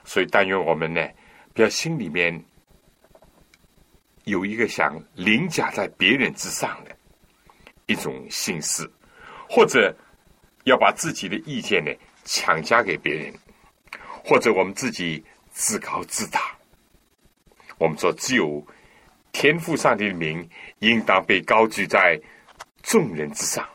[0.06, 1.06] 所以但愿我们呢，
[1.54, 2.42] 不要心里面
[4.24, 6.96] 有一个想凌驾在别人之上的
[7.88, 8.90] 一种心思，
[9.50, 9.94] 或者
[10.64, 11.92] 要把自己的意见呢
[12.24, 13.34] 强加给别人，
[14.24, 16.58] 或者我们自己自高自大。
[17.78, 18.66] 我们说，只有
[19.32, 20.48] 天赋上帝的名
[20.80, 22.20] 应当被高举在
[22.82, 23.68] 众人之上，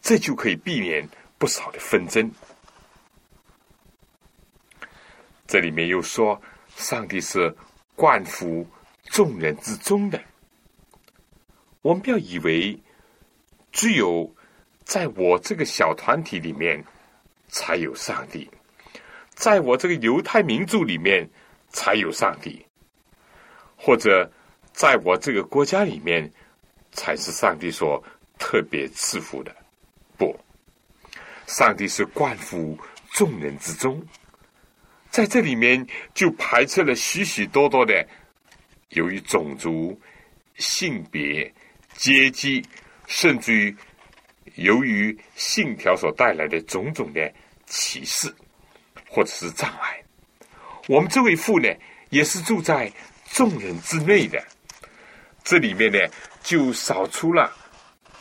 [0.00, 1.06] 这就可以避免
[1.38, 2.30] 不少的纷争。
[5.46, 6.40] 这里面又说，
[6.76, 7.54] 上帝是
[7.94, 8.66] 冠服
[9.04, 10.22] 众人之中的。
[11.82, 12.80] 我们不要以为
[13.72, 14.34] 只有
[14.84, 16.82] 在我这个小团体里面
[17.48, 18.48] 才有上帝，
[19.34, 21.28] 在我这个犹太民族里面。
[21.74, 22.64] 才有上帝，
[23.76, 24.32] 或者
[24.72, 26.32] 在我这个国家里面，
[26.92, 28.02] 才是上帝所
[28.38, 29.54] 特别赐福的。
[30.16, 30.38] 不，
[31.48, 32.78] 上帝是冠服
[33.10, 34.00] 众人之中，
[35.10, 35.84] 在这里面
[36.14, 38.06] 就排斥了许许多多的
[38.90, 40.00] 由于种族、
[40.54, 41.52] 性别、
[41.94, 42.64] 阶级，
[43.08, 43.76] 甚至于
[44.54, 47.32] 由于信条所带来的种种的
[47.66, 48.32] 歧视
[49.08, 50.03] 或者是障碍。
[50.86, 51.68] 我们这位父呢，
[52.10, 52.92] 也是住在
[53.30, 54.42] 众人之内的。
[55.42, 55.98] 这里面呢，
[56.42, 57.50] 就少出了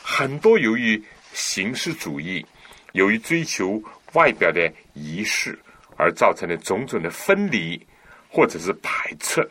[0.02, 1.02] 很多由于
[1.34, 2.46] 形式主义、
[2.94, 3.82] 由于追求
[4.14, 5.58] 外表的仪式
[5.98, 7.82] 而造成的种种的分离
[8.30, 9.50] 或者是排斥，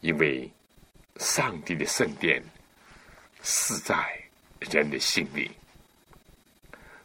[0.00, 0.50] 因为
[1.16, 2.42] 上帝的圣殿
[3.42, 3.94] 是在
[4.60, 5.50] 人的心里。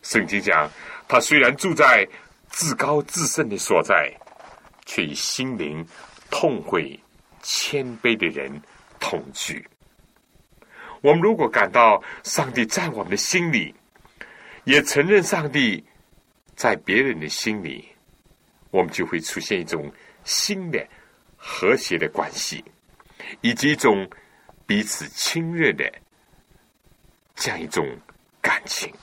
[0.02, 0.70] 圣经讲，
[1.08, 2.08] 他虽然住在
[2.52, 4.12] 至高至圣的所在，
[4.89, 5.86] 却与心灵
[6.32, 6.99] 痛悔、
[7.43, 8.52] 谦卑的人。
[9.02, 9.65] 同居。
[10.99, 13.73] 我们如果感到上帝在我们的心里，
[14.65, 15.82] 也承认上帝
[16.54, 17.88] 在别人的心里，
[18.71, 19.89] 我们就会出现一种
[20.25, 20.85] 新的
[21.37, 22.62] 和谐的关系，
[23.40, 24.06] 以及一种
[24.67, 25.90] 彼此亲热的
[27.35, 27.87] 这样一种
[28.42, 28.94] 感情。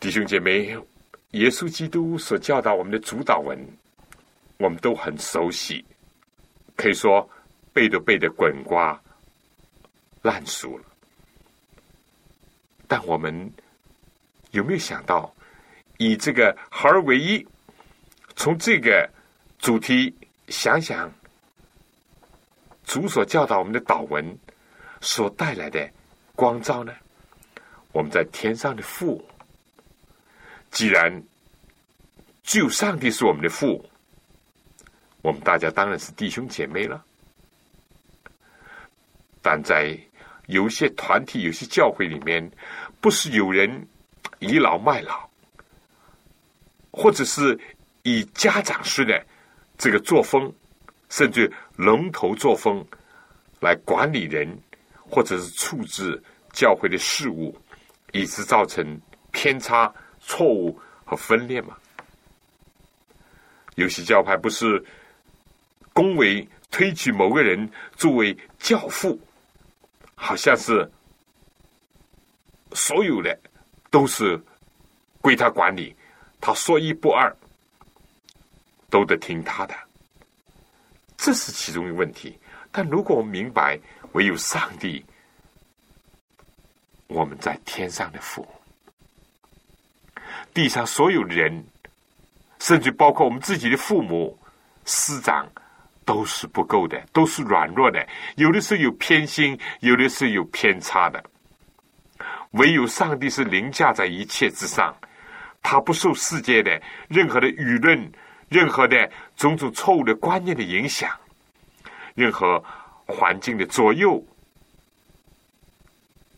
[0.00, 0.74] 弟兄姐妹，
[1.32, 3.58] 耶稣基督所教导我们的主导文，
[4.58, 5.84] 我们都很熟悉，
[6.76, 7.28] 可以说。
[7.72, 9.00] 背都背的滚瓜
[10.22, 10.84] 烂熟了，
[12.88, 13.48] 但我们
[14.50, 15.32] 有没有想到，
[15.98, 17.46] 以这个合而为一，
[18.34, 19.08] 从这个
[19.60, 20.12] 主题
[20.48, 21.10] 想想
[22.82, 24.36] 主所教导我们的祷文
[25.00, 25.88] 所带来的
[26.34, 26.92] 光照呢？
[27.92, 29.24] 我们在天上的父，
[30.70, 31.22] 既然
[32.42, 33.84] 只有上帝是我们的父，
[35.22, 37.04] 我们大家当然是弟兄姐妹了。
[39.42, 39.98] 但在
[40.46, 42.50] 有些团体、有些教会里面，
[43.00, 43.86] 不是有人
[44.38, 45.28] 倚老卖老，
[46.90, 47.58] 或者是
[48.02, 49.24] 以家长式的
[49.78, 50.52] 这个作风，
[51.08, 52.84] 甚至龙头作风
[53.60, 54.48] 来管理人，
[55.08, 57.56] 或者是处置教会的事务，
[58.12, 59.00] 以致造成
[59.30, 61.76] 偏差、错误和分裂吗？
[63.74, 64.84] 有些教派不是
[65.92, 69.18] 恭维推举某个人作为教父。
[70.22, 70.86] 好像是
[72.72, 73.40] 所有的
[73.90, 74.38] 都是
[75.22, 75.96] 归他管理，
[76.42, 77.34] 他说一不二，
[78.90, 79.74] 都得听他的，
[81.16, 82.38] 这是其中一个问题。
[82.70, 83.80] 但如果我们明白
[84.12, 85.02] 唯有上帝，
[87.06, 88.46] 我们在天上的父，
[90.54, 91.64] 地上所有人，
[92.58, 94.38] 甚至包括我们自己的父母
[94.84, 95.46] 师长。
[96.02, 101.22] 都是不够的，都是软弱的，有的是有偏心，有的是有偏差的。
[102.52, 104.92] 唯有上帝是凌驾在一切之上，
[105.62, 108.10] 他不受世界的任何的舆论、
[108.48, 111.16] 任何的种种错误的观念的影响，
[112.16, 112.60] 任何
[113.06, 114.20] 环境的左右。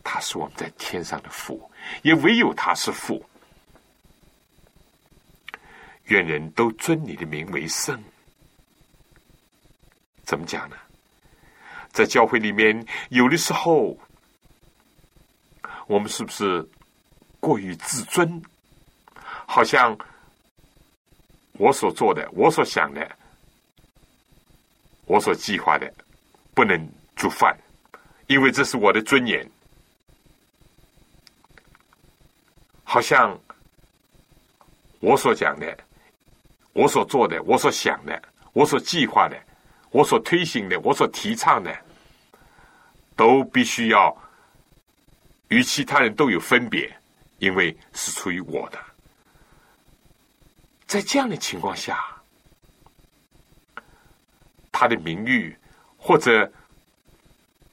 [0.05, 1.71] 他是我们在天上的父，
[2.03, 3.25] 也唯有他是父。
[6.13, 7.99] 愿人都尊你的名为圣。
[10.25, 10.77] 怎么讲呢？
[11.91, 13.99] 在教会里面，有的时候，
[15.87, 16.67] 我们是不是
[17.41, 18.43] 过于自尊？
[19.47, 19.97] 好像
[21.55, 23.17] 我所做的、我所想的、
[25.07, 25.93] 我所计划的，
[26.55, 26.79] 不能
[27.17, 27.57] 煮饭，
[28.27, 29.51] 因为这是我的尊严。
[32.85, 33.39] 好像
[35.01, 35.79] 我所讲的、
[36.73, 39.37] 我所做的、我所想的、我所计划的。
[39.95, 41.71] 我所推行的，我所提倡的，
[43.15, 44.17] 都必须要
[45.49, 46.91] 与其他人都有分别，
[47.41, 48.79] 因为是出于我的。
[50.87, 52.03] 在这样的情况下，
[54.71, 55.55] 他的名誉
[55.99, 56.51] 或者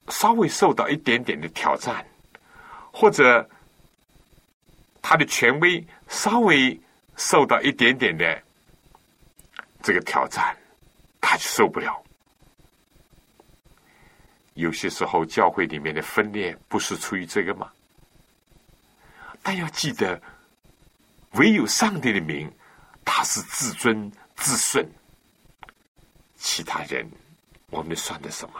[0.09, 2.05] 稍微受到一点点的挑战，
[2.91, 3.49] 或者
[5.01, 6.77] 他的权威稍微
[7.15, 8.43] 受到一点点的
[9.81, 10.55] 这个挑战，
[11.21, 12.01] 他就受不了。
[14.55, 17.71] 有些时候，教会里面的分裂不是出于这个吗？
[19.41, 20.21] 但要记得，
[21.31, 22.51] 唯有上帝的名，
[23.05, 24.85] 他是至尊至顺。
[26.35, 27.09] 其他人，
[27.69, 28.55] 我们算的什么？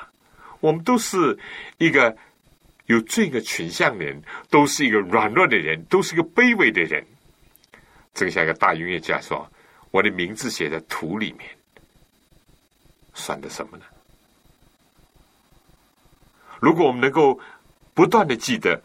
[0.61, 1.37] 我们都是
[1.77, 2.15] 一个
[2.85, 7.05] 有罪恶群像的人，都是一个软弱的人，都是一个卑微的人。
[8.13, 9.49] 正像一个大音乐家说
[9.91, 11.49] ：“我的名字写在土里面，
[13.13, 13.85] 算的什么呢？”
[16.59, 17.39] 如果我们能够
[17.93, 18.81] 不断的记得，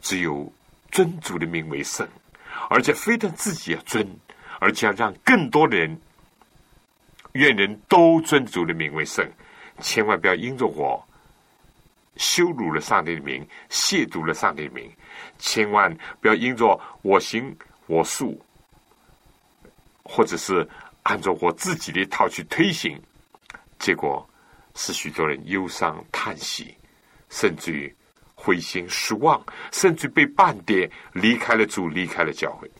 [0.00, 0.52] 只有
[0.90, 2.08] 尊主的名为圣，
[2.68, 4.04] 而且非但自己要尊，
[4.58, 6.00] 而且要让更多的人，
[7.32, 9.24] 愿人都尊主的名为圣，
[9.78, 11.02] 千万不要因着我
[12.16, 14.92] 羞辱了上帝的名，亵渎了上帝的名。
[15.38, 18.44] 千万不要因着我行我素，
[20.02, 20.68] 或者是
[21.02, 23.00] 按照我自己的一套去推行，
[23.78, 24.28] 结果
[24.74, 26.74] 使许多人忧伤叹息，
[27.28, 27.94] 甚至于
[28.34, 32.70] 灰心失望，甚至被半跌，离开了主，离开了教会。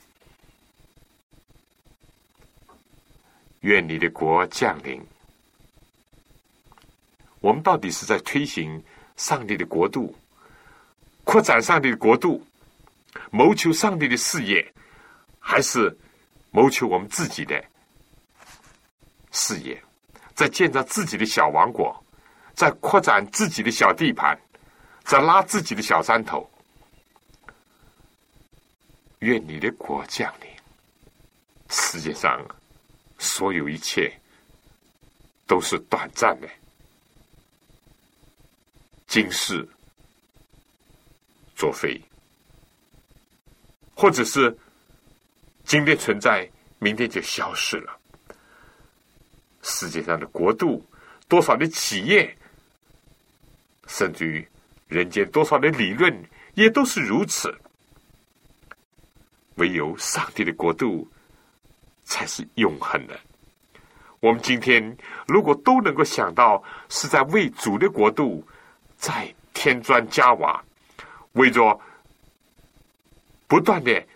[3.60, 5.00] 愿你的国降临。
[7.40, 8.82] 我们到底是在推行
[9.16, 10.14] 上帝的国度，
[11.24, 12.44] 扩展上帝的国度，
[13.30, 14.72] 谋求上帝的事业，
[15.38, 15.96] 还是
[16.52, 17.62] 谋求我们自己的
[19.32, 19.82] 事业，
[20.34, 21.98] 在建造自己的小王国，
[22.54, 24.38] 在扩展自己的小地盘，
[25.02, 26.48] 在拉自己的小山头？
[29.20, 30.50] 愿你的国降临，
[31.70, 32.44] 世界上
[33.18, 34.12] 所有一切
[35.46, 36.48] 都是短暂的。
[39.06, 39.66] 今世
[41.54, 42.02] 作废，
[43.94, 44.54] 或者是
[45.72, 46.46] 今天存在，
[46.80, 47.98] 明天就消失了。
[49.62, 50.84] 世界上的国度，
[51.28, 52.36] 多少的企业，
[53.86, 54.46] 甚至于
[54.86, 56.14] 人间多少的理论，
[56.52, 57.50] 也都是如此。
[59.54, 61.10] 唯有上帝的国度
[62.04, 63.18] 才是永恒的。
[64.20, 64.94] 我们今天
[65.26, 68.46] 如果都能够想到是在为主的国度。
[68.98, 70.62] 在添砖加瓦，
[71.32, 71.80] 为着
[73.48, 74.06] 不断的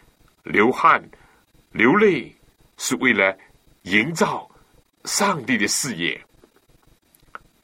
[0.45, 1.03] 流汗
[1.77, 2.35] 流泪，
[2.79, 3.37] 是为了
[3.83, 4.51] 营造
[5.05, 6.19] 上帝的事业。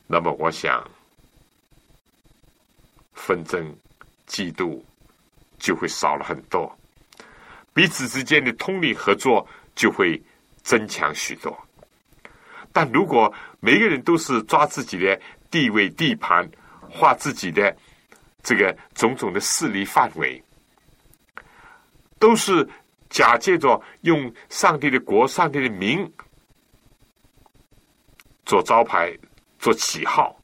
[0.07, 0.87] 那么，我想
[3.15, 3.75] 纷争、
[4.29, 4.79] 嫉妒
[5.59, 6.71] 就会少了很多，
[7.73, 10.23] 彼此之间的通力合作就会
[10.63, 11.59] 增强许多。
[12.71, 15.19] 但如果每个人都是抓自己的
[15.51, 16.47] 地位、地盘，
[16.83, 17.75] 画自己的
[18.43, 20.43] 这个种种的势力范围，
[22.19, 22.69] 都是
[23.13, 26.13] 假借着用上帝的国、上帝的名
[28.45, 29.17] 做招牌、
[29.61, 30.37] 做旗号，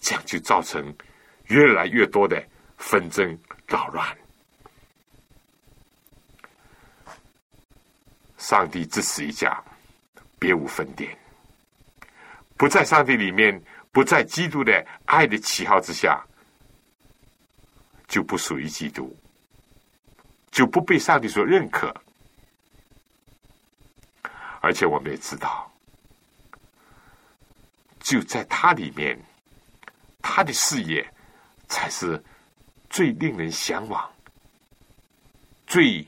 [0.00, 0.94] 这样就造成
[1.46, 2.40] 越来越多的
[2.76, 3.36] 纷争
[3.66, 4.16] 扰乱。
[8.38, 9.60] 上帝只此一家，
[10.38, 11.18] 别无分店，
[12.56, 13.60] 不在上帝里面。
[13.94, 16.20] 不在基督的爱的旗号之下，
[18.08, 19.16] 就不属于基督，
[20.54, 21.92] 就不被上帝所认可。
[24.60, 25.68] 而且我们也知道，
[27.98, 29.18] 就在他里面，
[30.22, 31.04] 他的事业
[31.66, 32.22] 才是
[32.88, 34.08] 最令人向往、
[35.66, 36.06] 最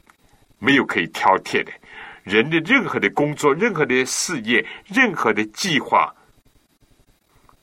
[0.60, 1.72] 没有可以挑剔的。
[2.22, 6.14] 人的任何的工作、任何的事业、任何的计划。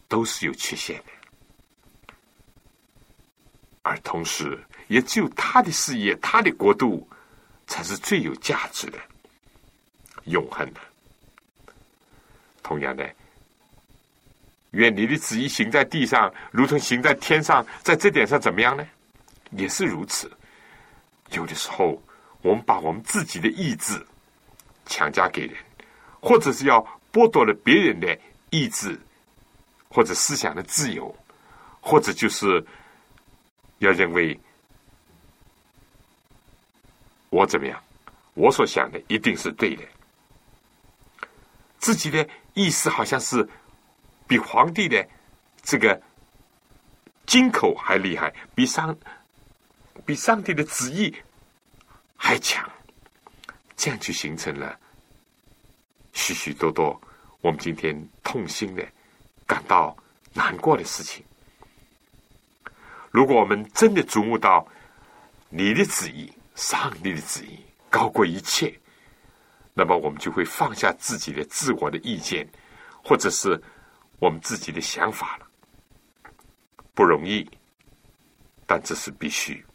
[0.10, 2.14] 都是有缺陷的，
[3.82, 4.64] 而同时，
[4.94, 7.08] 也只有他的事业、他的国度，
[7.66, 9.00] 才是最有价值的、
[10.26, 10.80] 永恒的。
[12.62, 13.12] 同样的，
[14.70, 17.66] 愿你的旨意行在地上，如同行在天上。
[17.82, 18.88] 在这点上，怎么样呢？
[19.50, 20.32] 也是如此。
[21.32, 22.00] 有的时候，
[22.44, 24.00] 我们把我们自己的意志
[24.86, 25.58] 强加给人，
[26.22, 26.80] 或者是要
[27.12, 28.16] 剥夺了别人的
[28.52, 29.00] 意志。
[29.96, 31.16] 或者思想的自由，
[31.80, 32.66] 或者就是
[33.78, 34.40] 要认为
[37.34, 37.84] 我怎么样，
[38.36, 39.84] 我所想的一定是对的，
[41.80, 43.48] 自己的意思好像是
[44.28, 45.04] 比皇帝的
[45.64, 46.00] 这个
[47.26, 48.96] 金口还厉害，比上
[50.06, 51.12] 比上帝的旨意
[52.16, 52.70] 还强，
[53.76, 54.80] 这样就形成了
[56.12, 57.02] 许许多多
[57.42, 58.86] 我们今天痛心的。
[59.46, 59.96] 感到
[60.34, 61.22] 难过的事情。
[63.12, 64.66] 如果我们真的瞩目到
[65.50, 68.74] 你的旨意、上帝的旨意高过一切，
[69.74, 72.48] 那么我们就会放下自己的自我的意见，
[73.04, 73.62] 或者是
[74.20, 75.48] 我们自己的想法了。
[76.94, 77.50] 不容易，
[78.68, 79.66] 但这是必须。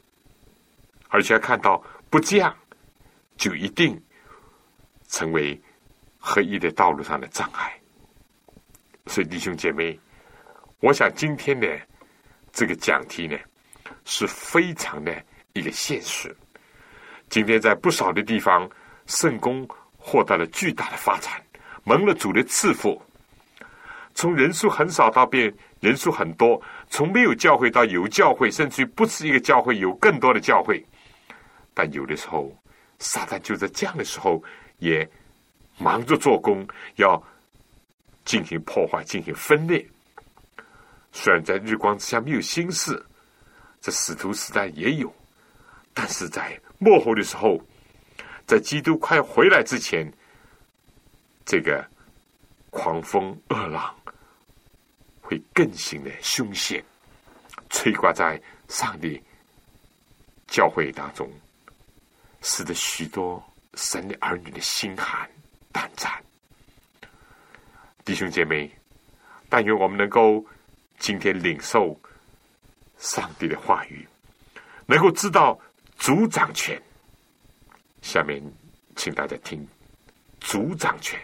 [1.08, 2.56] 而且看到，不这样，
[3.36, 4.00] 就一定
[5.08, 5.60] 成为
[6.18, 7.80] 合一的道路上的障碍。
[9.06, 9.98] 所以，弟兄姐妹，
[10.80, 11.66] 我想今天的
[12.52, 13.36] 这个讲题呢，
[14.04, 15.24] 是非常的
[15.54, 16.36] 一个现实。
[17.28, 18.68] 今天在不少的地方，
[19.06, 19.66] 圣公
[19.96, 21.32] 获得了巨大的发展，
[21.84, 23.00] 蒙了主的赐福。
[24.14, 30.84] 从人数很少到变人数很多，从没有教会到有教会，甚至于不是一个教会，有更多的教会。
[31.74, 32.52] 但有的时候，
[32.98, 34.42] 撒旦就在这样的时候
[34.78, 35.08] 也
[35.78, 36.66] 忙着做工，
[36.96, 37.22] 要。
[38.24, 39.82] 进行破坏，进行分裂，
[41.12, 43.02] 虽然在日光之下没有心事，
[43.80, 45.10] 这使徒时代也有，
[45.94, 47.60] 但是在末后的时候，
[48.46, 50.10] 在基督快回来之前，
[51.44, 51.84] 这个
[52.70, 53.94] 狂风恶浪
[55.20, 56.82] 会更显的凶险，
[57.68, 59.20] 吹刮在上帝
[60.46, 61.30] 教会当中，
[62.42, 63.42] 使得许多
[63.74, 65.28] 神的儿女的心寒
[65.72, 66.12] 胆战。
[68.04, 68.70] 弟兄姐妹，
[69.48, 70.44] 但愿我们能够
[70.98, 71.98] 今天领受
[72.98, 74.06] 上帝的话语，
[74.86, 75.58] 能够知道
[75.98, 76.80] 主掌权。
[78.00, 78.42] 下面，
[78.96, 79.66] 请大家听
[80.40, 81.18] 主掌权。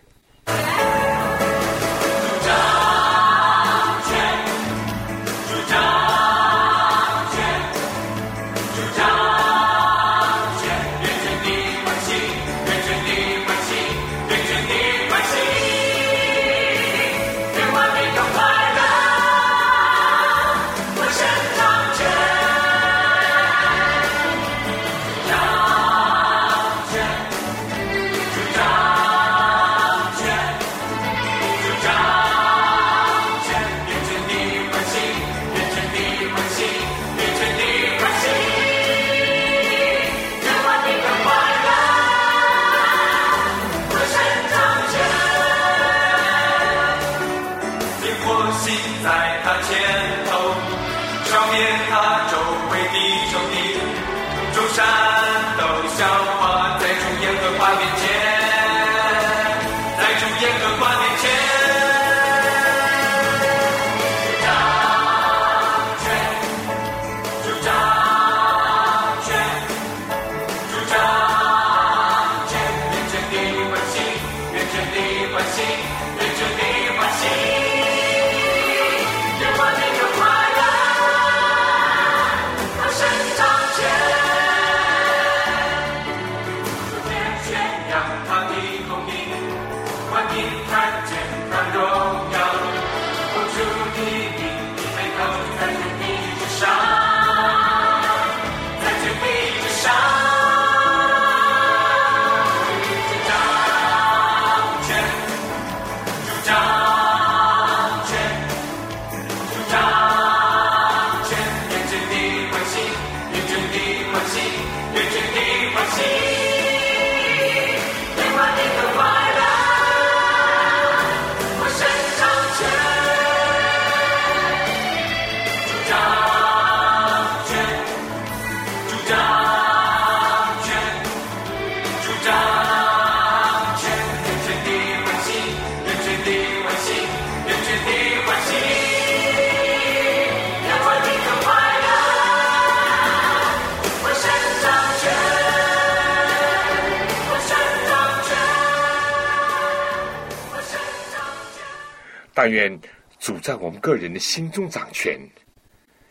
[152.45, 152.79] 但愿
[153.19, 155.19] 主在我们个人的心中掌权，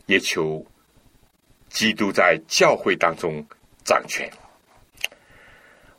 [0.08, 0.66] 也求
[1.70, 3.46] 基督在教会当中
[3.86, 4.28] 掌权。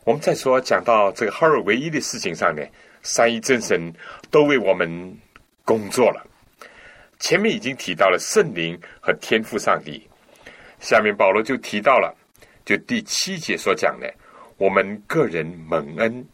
[0.02, 2.64] 我们再说讲到这个哈尔唯一的事情上呢，
[3.04, 3.94] 三一真神
[4.28, 5.16] 都为我们
[5.64, 6.26] 工作了。
[7.20, 10.08] 前面已经提到了圣灵和天赋上帝，
[10.80, 12.12] 下面保罗就提到了，
[12.64, 14.12] 就第七节所讲的，
[14.56, 16.26] 我们个人蒙恩，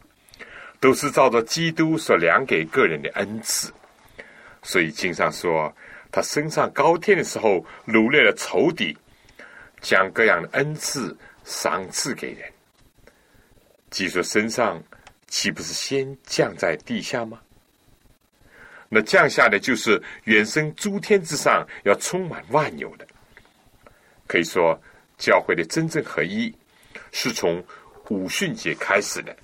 [0.79, 3.71] 都是照着基督所量给个人的恩赐。
[4.63, 5.75] 所以经上说，
[6.11, 8.95] 他升上高天的时候，掳掠了仇敌，
[9.81, 12.51] 将各样的恩赐赏赐给人。
[13.89, 14.81] 既说身上，
[15.27, 17.39] 岂不是先降在地下吗？
[18.87, 23.07] 那降下的就是远生诸天之上，要充满万有的。
[24.27, 24.79] 可以说，
[25.17, 26.53] 教会的真正合一，
[27.11, 27.63] 是从
[28.09, 29.35] 五旬节开始的，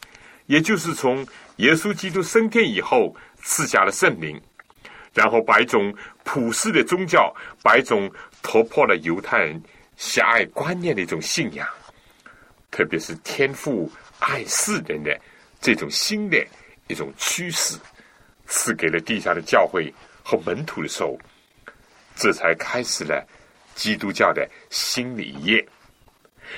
[0.45, 1.25] 也就是从
[1.57, 4.41] 耶稣基督升天以后赐下了圣灵。
[5.17, 5.91] 然后把一种
[6.23, 8.07] 普世的宗教，把一种
[8.43, 9.59] 突破了犹太人
[9.95, 11.67] 狭隘观念的一种信仰，
[12.69, 15.19] 特别是天赋爱世人的
[15.59, 16.37] 这种新的
[16.85, 17.79] 一种趋势，
[18.45, 19.91] 赐给了地下的教会
[20.23, 21.17] 和门徒的时候，
[22.15, 23.27] 这才开始了
[23.73, 25.67] 基督教的新的一页，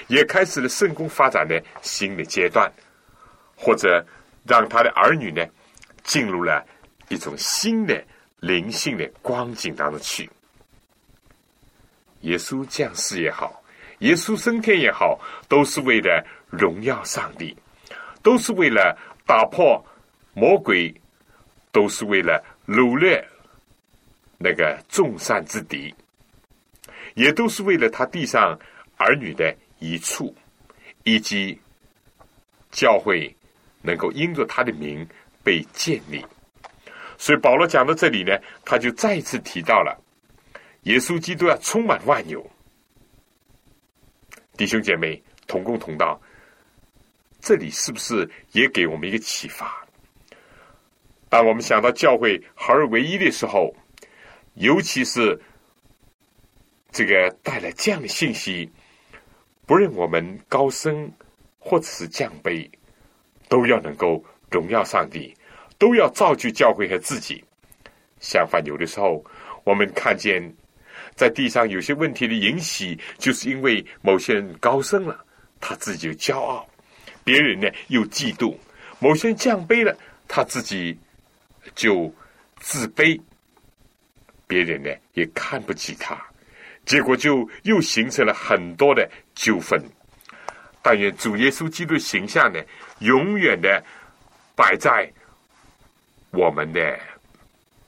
[0.08, 2.70] 也开始了圣公发展的新的阶段，
[3.56, 4.06] 或者
[4.46, 5.48] 让他的儿女呢
[6.04, 6.62] 进入了
[7.08, 8.04] 一种新的。
[8.40, 10.30] 灵性的光景当中去，
[12.22, 13.62] 耶稣降世也好，
[14.00, 17.56] 耶稣升天也好，都是为了荣耀上帝，
[18.24, 19.84] 都是为了打破
[20.34, 20.94] 魔鬼，
[21.72, 23.26] 都是为了掳掠
[24.38, 25.94] 那个众善之敌，
[27.16, 28.58] 也都是为了他地上
[28.98, 30.34] 儿女的一处，
[31.04, 31.60] 以及
[32.72, 33.36] 教会
[33.82, 35.06] 能够因着他的名
[35.44, 36.26] 被建立。
[37.22, 38.32] 所以保罗讲到这里呢，
[38.64, 40.02] 他就再一次提到了
[40.84, 42.50] 耶稣基督要充满万有。
[44.56, 46.20] 弟兄姐妹同工同道，
[47.42, 49.86] 这里是不是也给我们一个启发？
[51.28, 53.76] 当我们想到教会合而为一的时候，
[54.54, 55.38] 尤其是
[56.92, 58.72] 这个带来这样的信息，
[59.66, 61.12] 不论我们高升
[61.60, 62.70] 或者是降卑，
[63.50, 65.36] 都要能够荣耀上帝。
[65.80, 67.44] 都要造就教会和自己。
[68.20, 69.24] 相反，有的时候
[69.64, 70.44] 我们看见
[71.16, 75.18] 在地上有些问题的引起，就是因为某些人高升了，
[75.62, 76.68] 他自己就骄傲；
[77.24, 78.54] 别人呢又嫉妒；
[79.00, 81.00] 某些人降卑了，他自己
[81.74, 82.14] 就
[82.60, 83.18] 自卑；
[84.48, 86.22] 别人呢也看不起他，
[86.86, 89.82] 结果就又形成了很多的纠纷。
[90.82, 92.60] 但愿主耶稣基督的形象呢，
[93.00, 93.82] 永远的
[94.58, 95.10] 摆在。
[96.32, 97.00] 我们的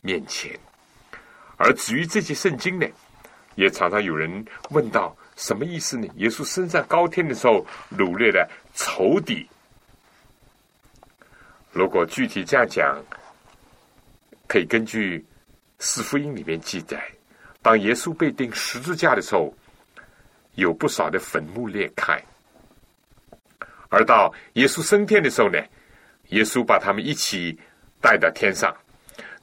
[0.02, 0.60] 面前，
[1.58, 2.88] 而至于这些圣经呢，
[3.54, 6.08] 也常常有人问到什么意思呢？
[6.16, 7.64] 耶稣升上高天的时候，
[7.96, 9.48] 掳掠的仇敌。
[11.72, 13.00] 如果具体这样讲，
[14.48, 15.24] 可以根据
[15.78, 17.00] 四福音里面记载，
[17.62, 19.56] 当耶稣被钉十字架的时候，
[20.56, 22.18] 有不少的坟墓裂开；
[23.90, 25.60] 而到耶稣升天的时候呢，
[26.30, 27.60] 耶稣把他们一起。
[28.02, 28.76] 带到天上，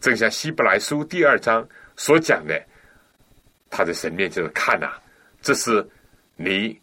[0.01, 2.61] 正像希伯来书第二章所讲的，
[3.71, 4.93] 他在神面前看呐，
[5.41, 5.89] 这是
[6.35, 6.79] 你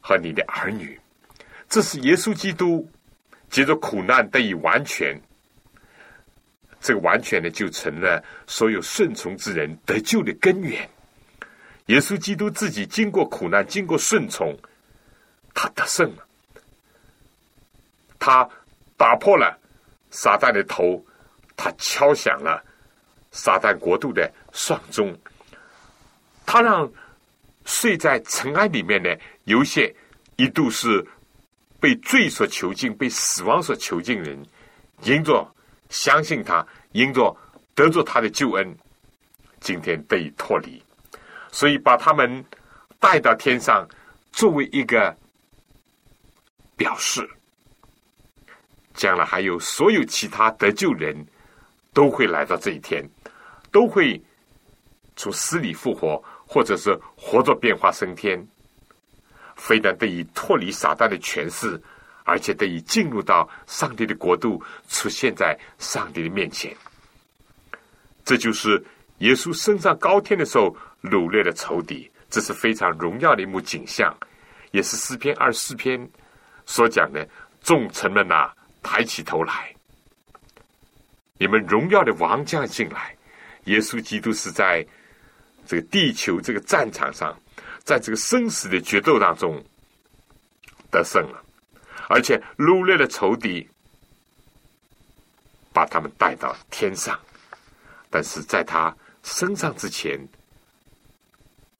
[0.00, 1.00] 和你的儿女，
[1.68, 2.88] 这是耶稣基督
[3.48, 5.18] 借着苦难得以完全，
[6.80, 10.88] 这个完全呢就成了所有顺从之人得救的根源。
[11.86, 14.54] 耶稣基督自己经过苦难，经过顺从，
[15.54, 16.26] 他得胜了，
[18.18, 18.46] 他
[18.96, 19.57] 打破了。
[20.10, 21.04] 撒旦的头，
[21.56, 22.62] 他敲响了
[23.30, 25.16] 撒旦国度的丧钟。
[26.46, 26.90] 他让
[27.64, 29.94] 睡在尘埃里面的有些
[30.36, 31.06] 一度是
[31.78, 34.42] 被罪所囚禁、被死亡所囚禁人，
[35.02, 35.46] 因着
[35.90, 37.36] 相信他，因着
[37.74, 38.76] 得着他的救恩，
[39.60, 40.82] 今天得以脱离，
[41.52, 42.44] 所以把他们
[42.98, 43.86] 带到天上，
[44.32, 45.14] 作为一个
[46.76, 47.28] 表示。
[48.98, 51.14] 将来还有所有其他得救人
[51.94, 53.08] 都会来到这一天，
[53.70, 54.20] 都会
[55.14, 58.44] 从死里复活，或者是活着变化升天，
[59.54, 61.80] 非但得以脱离撒旦的权势，
[62.24, 66.76] 而且得以进入到上帝的国度，出现在上帝的面前。
[68.24, 68.84] 这就是
[69.18, 74.12] 耶稣升上高天的时候掳掠的仇敌，这是非常荣耀的一幕景象，
[74.72, 76.10] 也是诗篇二十四篇
[76.66, 77.24] 所讲的
[77.62, 78.50] 众臣们呐。
[78.90, 79.76] 抬起头来，
[81.36, 83.14] 你们荣耀的王将进来。
[83.64, 84.82] 耶稣基督是在
[85.66, 87.38] 这个地球这个战场上，
[87.84, 89.62] 在这个生死的决斗当中
[90.90, 91.44] 得胜了，
[92.08, 93.68] 而且掳掠了仇敌，
[95.70, 97.20] 把他们带到天上。
[98.08, 100.18] 但是在他升上之前，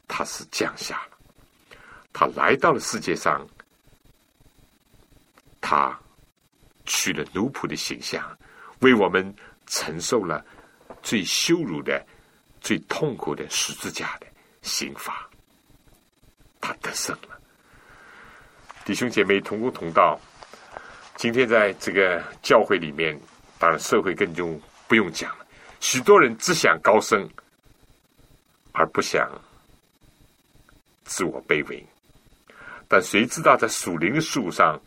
[0.06, 1.76] 他是降下了，
[2.12, 3.48] 他来到了世界上，
[5.58, 5.98] 他。
[6.88, 8.36] 取了奴仆的形象，
[8.80, 9.32] 为我们
[9.66, 10.44] 承受了
[11.02, 12.04] 最羞辱的、
[12.60, 14.26] 最痛苦的十字架的
[14.62, 15.28] 刑罚。
[16.60, 17.38] 他得胜了，
[18.84, 20.18] 弟兄姐妹同工同道。
[21.14, 23.18] 今天在这个教会里面，
[23.58, 25.46] 当然社会更就不用讲了。
[25.80, 27.28] 许多人只想高升，
[28.72, 29.30] 而不想
[31.04, 31.84] 自我卑微。
[32.88, 34.80] 但谁知道在属灵的树上？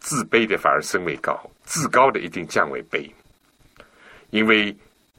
[0.00, 3.10] 自卑的反而升为高，自高的一定降为卑。
[4.30, 4.76] 因为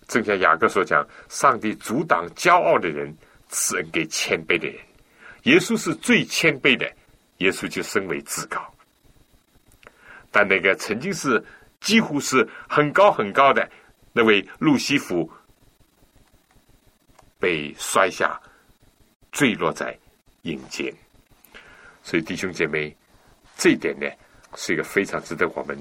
[0.07, 3.15] 正像雅各所讲，上帝阻挡骄傲的人，
[3.49, 4.77] 赐恩给谦卑的人。
[5.43, 6.91] 耶稣是最谦卑的，
[7.37, 8.61] 耶稣就升为至高。
[10.31, 11.43] 但那个曾经是
[11.79, 13.67] 几乎是很高很高的
[14.13, 15.31] 那位路西弗，
[17.39, 18.39] 被摔下，
[19.31, 19.97] 坠落在
[20.43, 20.93] 阴间。
[22.03, 22.95] 所以弟兄姐妹，
[23.57, 24.07] 这一点呢？
[24.55, 25.77] 是一个非常值得我们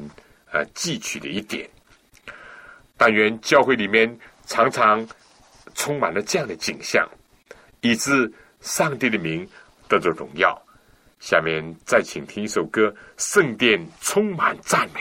[0.53, 1.69] 呃记取的一点。
[2.97, 5.07] 但愿教会里面常常
[5.75, 7.09] 充满了这样的景象，
[7.81, 9.49] 以致上帝的名
[9.89, 10.61] 得着荣耀。
[11.21, 15.01] 下面再请听一首歌，《圣殿充满赞美》。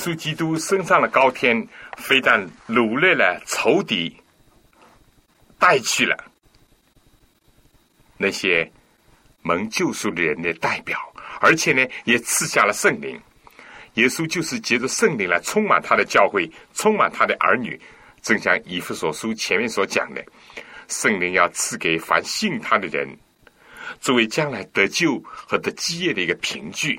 [0.00, 4.16] 耶稣基督升上了高天，非但掳掠了仇敌，
[5.58, 6.16] 带去了
[8.16, 8.72] 那些
[9.42, 10.98] 蒙救赎的人的代表，
[11.38, 13.20] 而且呢，也赐下了圣灵。
[13.94, 17.78] 耶稣就是借着圣灵来充满他的教会，充满他的儿女。
[18.22, 20.24] 正像以弗所书前面所讲的，
[20.88, 23.06] 圣灵要赐给凡信他的人，
[24.00, 26.98] 作为将来得救和得基业的一个凭据。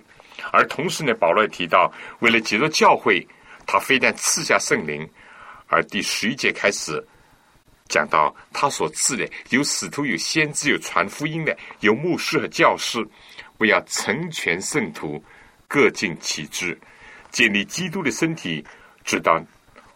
[0.51, 3.25] 而同时呢，保罗也提到，为了结着教会，
[3.65, 5.09] 他非但赐下圣灵，
[5.67, 7.01] 而第十一节开始
[7.87, 12.99] 讲到他所赐的有使徒、有先知、有传福音的、有牧师和教师，
[13.59, 15.23] 为要成全圣徒，
[15.67, 16.77] 各尽其职，
[17.31, 18.65] 建立基督的身体，
[19.03, 19.41] 直到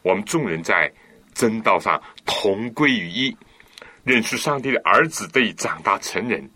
[0.01, 0.91] 我们众人在
[1.33, 3.35] 真道上同归于一，
[4.03, 6.49] 认识上帝的儿子得以长大成人，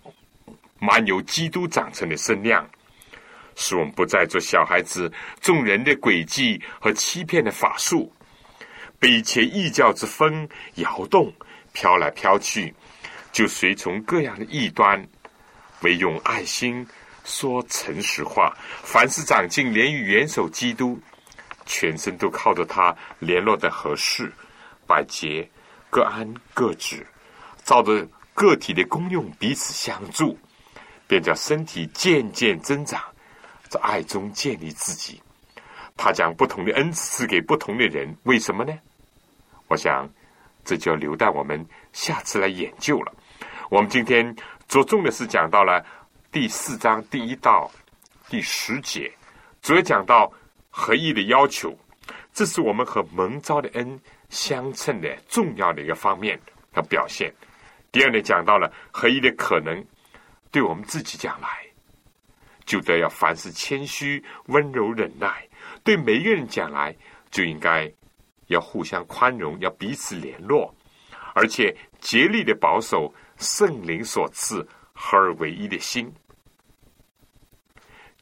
[0.79, 2.65] 满有基督长成的身量。
[3.61, 8.09] 使我们不再做小孩子，众人的诡计和欺骗的法术，
[8.97, 11.31] 被一切异教之风摇动，
[11.73, 12.73] 飘来飘去，
[13.33, 15.05] 就随从各样的异端，
[15.81, 16.87] 唯用爱心
[17.25, 18.55] 说诚实话。
[18.81, 20.97] 凡是长进，连于元首基督，
[21.65, 24.31] 全身都靠着他联络的合适，
[24.87, 25.47] 百节
[25.89, 27.05] 各安各治，
[27.65, 30.39] 照着个体的功用彼此相助，
[31.09, 33.03] 便叫身体渐渐增长。
[33.69, 35.21] 在爱中建立自己，
[35.95, 38.77] 他将不同的恩赐给不同的人，为什么呢？
[39.67, 40.09] 我想
[40.65, 41.63] 这就要留待我们
[41.93, 43.13] 下次来研究了。
[43.69, 44.35] 我们今天
[44.67, 45.85] 着重的是讲到了
[46.31, 47.69] 第四章第一到
[48.27, 49.11] 第十节，
[49.61, 50.31] 主要讲到
[50.71, 51.77] 合一的要求，
[52.33, 53.99] 这是我们和蒙召的恩
[54.29, 56.39] 相称的重要的一个方面
[56.73, 57.31] 和表现。
[57.91, 59.85] 第二呢，讲到了合一的可能，
[60.51, 61.68] 对我们自己讲来。
[62.69, 65.43] 就得要凡事谦虚、温柔、忍耐，
[65.83, 66.95] 对每一个人讲来，
[67.31, 67.91] 就应该
[68.45, 70.71] 要互相宽容，要彼此联络，
[71.33, 74.61] 而且竭力的保守圣灵所赐
[74.93, 76.13] 合而为一的心。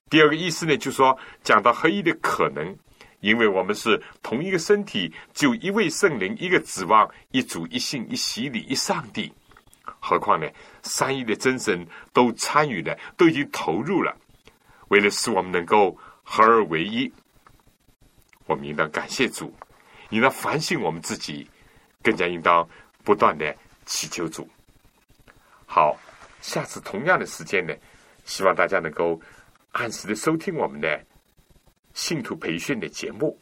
[0.10, 2.74] 第二个意思呢，就是说讲到合一的可能，
[3.20, 9.30] 因为我们是同一个身体，就一位圣灵，一个指望，一主、一信、一洗礼、一上帝。
[10.00, 10.48] 何况呢，
[10.84, 14.16] 三一的真神都参与了，都已经投入了。
[14.90, 17.12] 为了使我们能够合而为一，
[18.46, 19.54] 我们应当感谢主，
[20.10, 21.50] 应当反省我们自己，
[22.02, 22.68] 更加应当
[23.04, 24.48] 不断的祈求主。
[25.66, 25.98] 好，
[26.42, 27.74] 下次同样的时间呢，
[28.24, 29.20] 希望大家能够
[29.74, 31.06] 按时的收听我们的
[31.94, 33.38] 信徒培训的节目。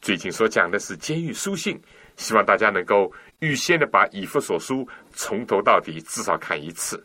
[0.00, 1.80] 最近所讲的是监狱书信，
[2.16, 7.02] 希望大家能够预先的把以弗所书从头到底至少看一次，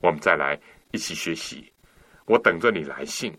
[0.00, 0.58] 我们再来
[0.90, 1.72] 一起学习。
[2.26, 3.32] 我等着你来信。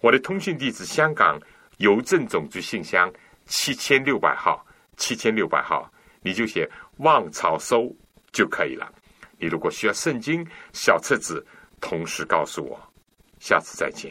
[0.00, 1.38] 我的通讯地址：香港
[1.78, 3.12] 邮政总局信箱
[3.46, 4.64] 七千六百号，
[4.96, 5.88] 七千六百号，
[6.22, 6.68] 你就写
[6.98, 7.94] “望草收
[8.32, 8.92] 就可以了。
[9.38, 11.44] 你如果需要圣经小册子，
[11.80, 12.80] 同时告诉我。
[13.38, 14.10] 下次再见。